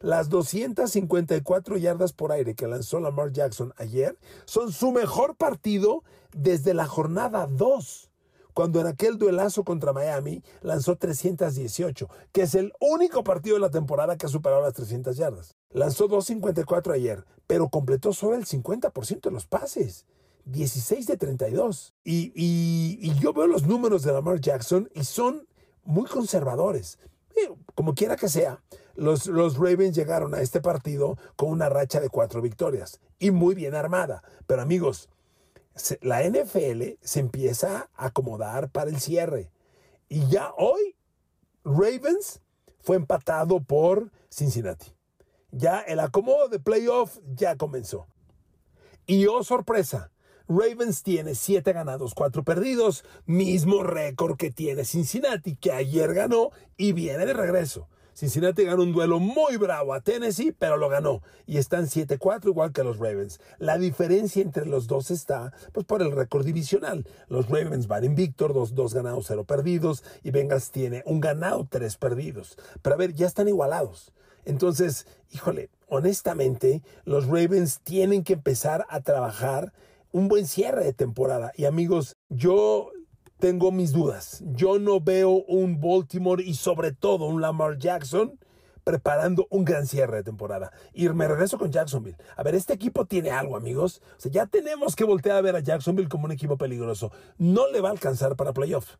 Las 0.00 0.28
254 0.28 1.76
yardas 1.76 2.12
por 2.12 2.32
aire 2.32 2.54
que 2.54 2.66
lanzó 2.66 3.00
Lamar 3.00 3.32
Jackson 3.32 3.72
ayer 3.76 4.18
son 4.44 4.72
su 4.72 4.90
mejor 4.90 5.36
partido 5.36 6.02
desde 6.32 6.74
la 6.74 6.86
jornada 6.86 7.46
2 7.46 8.10
cuando 8.54 8.80
en 8.80 8.86
aquel 8.86 9.18
duelazo 9.18 9.64
contra 9.64 9.92
Miami 9.92 10.42
lanzó 10.60 10.96
318, 10.96 12.08
que 12.32 12.42
es 12.42 12.54
el 12.54 12.72
único 12.80 13.24
partido 13.24 13.56
de 13.56 13.60
la 13.60 13.70
temporada 13.70 14.16
que 14.16 14.26
ha 14.26 14.28
superado 14.28 14.62
las 14.62 14.74
300 14.74 15.16
yardas. 15.16 15.56
Lanzó 15.70 16.08
254 16.08 16.92
ayer, 16.92 17.24
pero 17.46 17.68
completó 17.68 18.12
solo 18.12 18.36
el 18.36 18.44
50% 18.44 19.22
de 19.22 19.30
los 19.30 19.46
pases. 19.46 20.06
16 20.44 21.06
de 21.06 21.16
32. 21.16 21.94
Y, 22.04 22.32
y, 22.34 23.14
yo 23.20 23.32
veo 23.32 23.46
los 23.46 23.66
números 23.66 24.02
de 24.02 24.12
Lamar 24.12 24.40
Jackson 24.40 24.90
y 24.94 25.04
son 25.04 25.46
muy 25.84 26.06
conservadores. 26.06 26.98
Como 27.74 27.94
quiera 27.94 28.16
que 28.16 28.28
sea, 28.28 28.60
los, 28.94 29.26
los, 29.26 29.56
Ravens 29.56 29.96
llegaron 29.96 30.34
a 30.34 30.40
este 30.40 30.60
partido 30.60 31.18
con 31.36 31.50
una 31.50 31.68
racha 31.68 32.00
de 32.00 32.08
cuatro 32.08 32.40
victorias 32.42 33.00
y 33.18 33.30
muy 33.30 33.54
bien 33.54 33.74
armada. 33.74 34.22
Pero 34.46 34.62
amigos, 34.62 35.08
la 36.00 36.22
NFL 36.22 36.98
se 37.00 37.20
empieza 37.20 37.88
a 37.94 38.06
acomodar 38.06 38.70
para 38.70 38.90
el 38.90 39.00
cierre. 39.00 39.50
Y 40.08 40.26
ya 40.28 40.52
hoy, 40.56 40.96
Ravens 41.64 42.40
fue 42.80 42.96
empatado 42.96 43.60
por 43.60 44.10
Cincinnati. 44.30 44.94
Ya 45.50 45.80
el 45.80 46.00
acomodo 46.00 46.48
de 46.48 46.58
playoff 46.58 47.18
ya 47.34 47.56
comenzó. 47.56 48.06
Y 49.06 49.26
oh 49.26 49.42
sorpresa, 49.42 50.10
Ravens 50.48 51.02
tiene 51.02 51.34
7 51.34 51.72
ganados, 51.72 52.14
4 52.14 52.44
perdidos, 52.44 53.04
mismo 53.26 53.82
récord 53.82 54.36
que 54.36 54.50
tiene 54.50 54.84
Cincinnati, 54.84 55.56
que 55.56 55.72
ayer 55.72 56.12
ganó 56.14 56.50
y 56.76 56.92
viene 56.92 57.26
de 57.26 57.32
regreso. 57.32 57.88
Cincinnati 58.14 58.64
ganó 58.64 58.82
un 58.82 58.92
duelo 58.92 59.18
muy 59.18 59.56
bravo 59.56 59.94
a 59.94 60.00
Tennessee, 60.00 60.52
pero 60.52 60.76
lo 60.76 60.88
ganó. 60.88 61.22
Y 61.46 61.58
están 61.58 61.86
7-4 61.86 62.46
igual 62.46 62.72
que 62.72 62.84
los 62.84 62.98
Ravens. 62.98 63.40
La 63.58 63.78
diferencia 63.78 64.42
entre 64.42 64.66
los 64.66 64.86
dos 64.86 65.10
está 65.10 65.52
pues, 65.72 65.86
por 65.86 66.02
el 66.02 66.12
récord 66.12 66.44
divisional. 66.44 67.06
Los 67.28 67.48
Ravens 67.48 67.86
van 67.86 68.04
invictos, 68.04 68.52
dos, 68.52 68.74
dos 68.74 68.94
ganados, 68.94 69.26
cero 69.28 69.44
perdidos. 69.44 70.04
Y 70.22 70.30
Bengals 70.30 70.70
tiene 70.70 71.02
un 71.06 71.20
ganado, 71.20 71.66
tres 71.70 71.96
perdidos. 71.96 72.56
Pero 72.82 72.94
a 72.94 72.98
ver, 72.98 73.14
ya 73.14 73.26
están 73.26 73.48
igualados. 73.48 74.12
Entonces, 74.44 75.06
híjole, 75.30 75.70
honestamente, 75.88 76.82
los 77.04 77.26
Ravens 77.26 77.80
tienen 77.80 78.24
que 78.24 78.34
empezar 78.34 78.86
a 78.88 79.00
trabajar 79.00 79.72
un 80.10 80.28
buen 80.28 80.46
cierre 80.46 80.84
de 80.84 80.92
temporada. 80.92 81.52
Y 81.56 81.64
amigos, 81.64 82.16
yo 82.28 82.90
tengo 83.42 83.72
mis 83.72 83.90
dudas. 83.90 84.40
Yo 84.52 84.78
no 84.78 85.00
veo 85.00 85.30
un 85.48 85.80
Baltimore 85.80 86.44
y 86.44 86.54
sobre 86.54 86.92
todo 86.92 87.24
un 87.24 87.40
Lamar 87.40 87.76
Jackson 87.76 88.38
preparando 88.84 89.48
un 89.50 89.64
gran 89.64 89.88
cierre 89.88 90.18
de 90.18 90.22
temporada. 90.22 90.70
Y 90.92 91.08
me 91.08 91.26
regreso 91.26 91.58
con 91.58 91.72
Jacksonville. 91.72 92.16
A 92.36 92.44
ver, 92.44 92.54
este 92.54 92.72
equipo 92.72 93.04
tiene 93.04 93.32
algo, 93.32 93.56
amigos. 93.56 94.00
O 94.16 94.20
sea, 94.20 94.30
ya 94.30 94.46
tenemos 94.46 94.94
que 94.94 95.02
voltear 95.02 95.38
a 95.38 95.40
ver 95.40 95.56
a 95.56 95.60
Jacksonville 95.60 96.08
como 96.08 96.26
un 96.26 96.30
equipo 96.30 96.56
peligroso. 96.56 97.10
No 97.36 97.68
le 97.68 97.80
va 97.80 97.88
a 97.88 97.92
alcanzar 97.92 98.36
para 98.36 98.52
playoff. 98.52 98.94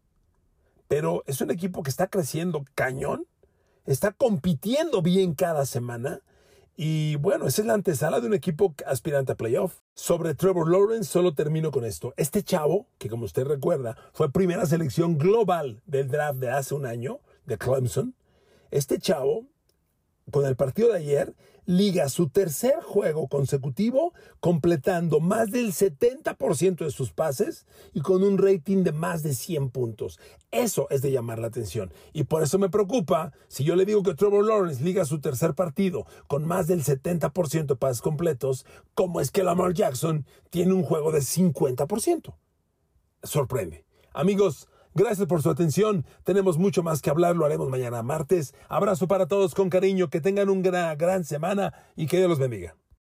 Pero 0.88 1.22
es 1.26 1.40
un 1.40 1.52
equipo 1.52 1.84
que 1.84 1.90
está 1.90 2.08
creciendo 2.08 2.64
cañón. 2.74 3.28
Está 3.86 4.10
compitiendo 4.10 5.02
bien 5.02 5.34
cada 5.36 5.66
semana 5.66 6.20
y 6.76 7.16
bueno, 7.16 7.46
esa 7.46 7.62
es 7.62 7.66
la 7.66 7.74
antesala 7.74 8.20
de 8.20 8.26
un 8.26 8.34
equipo 8.34 8.74
aspirante 8.86 9.32
a 9.32 9.36
playoff. 9.36 9.80
Sobre 9.94 10.34
Trevor 10.34 10.70
Lawrence, 10.70 11.10
solo 11.10 11.34
termino 11.34 11.70
con 11.70 11.84
esto. 11.84 12.14
Este 12.16 12.42
chavo, 12.42 12.86
que 12.98 13.08
como 13.08 13.24
usted 13.24 13.44
recuerda, 13.44 13.96
fue 14.12 14.32
primera 14.32 14.64
selección 14.64 15.18
global 15.18 15.82
del 15.86 16.08
draft 16.08 16.38
de 16.38 16.50
hace 16.50 16.74
un 16.74 16.86
año, 16.86 17.20
de 17.44 17.58
Clemson. 17.58 18.14
Este 18.70 18.98
chavo, 18.98 19.46
con 20.32 20.46
el 20.46 20.56
partido 20.56 20.88
de 20.88 20.98
ayer, 20.98 21.36
liga 21.64 22.08
su 22.08 22.28
tercer 22.28 22.80
juego 22.82 23.28
consecutivo 23.28 24.12
completando 24.40 25.20
más 25.20 25.52
del 25.52 25.72
70% 25.72 26.84
de 26.84 26.90
sus 26.90 27.12
pases 27.12 27.66
y 27.92 28.00
con 28.00 28.24
un 28.24 28.38
rating 28.38 28.82
de 28.82 28.90
más 28.90 29.22
de 29.22 29.34
100 29.34 29.70
puntos. 29.70 30.18
Eso 30.50 30.88
es 30.90 31.02
de 31.02 31.12
llamar 31.12 31.38
la 31.38 31.46
atención. 31.46 31.92
Y 32.12 32.24
por 32.24 32.42
eso 32.42 32.58
me 32.58 32.70
preocupa 32.70 33.32
si 33.46 33.62
yo 33.62 33.76
le 33.76 33.84
digo 33.84 34.02
que 34.02 34.14
Trevor 34.14 34.44
Lawrence 34.44 34.82
liga 34.82 35.04
su 35.04 35.20
tercer 35.20 35.54
partido 35.54 36.06
con 36.26 36.44
más 36.44 36.66
del 36.66 36.82
70% 36.82 37.66
de 37.66 37.76
pases 37.76 38.02
completos, 38.02 38.66
¿cómo 38.94 39.20
es 39.20 39.30
que 39.30 39.44
Lamar 39.44 39.74
Jackson 39.74 40.26
tiene 40.50 40.72
un 40.72 40.82
juego 40.82 41.12
de 41.12 41.20
50%? 41.20 42.34
Sorprende. 43.22 43.84
Amigos, 44.14 44.68
Gracias 44.94 45.26
por 45.26 45.42
su 45.42 45.50
atención. 45.50 46.04
Tenemos 46.24 46.58
mucho 46.58 46.82
más 46.82 47.00
que 47.00 47.10
hablar, 47.10 47.36
lo 47.36 47.46
haremos 47.46 47.68
mañana 47.68 48.02
martes. 48.02 48.54
Abrazo 48.68 49.08
para 49.08 49.26
todos 49.26 49.54
con 49.54 49.70
cariño, 49.70 50.10
que 50.10 50.20
tengan 50.20 50.50
una 50.50 50.94
gran, 50.94 51.24
semana 51.24 51.72
y 51.96 52.06
que 52.06 52.18
Dios 52.18 52.28
los 52.28 52.38
bendiga. 52.38 52.76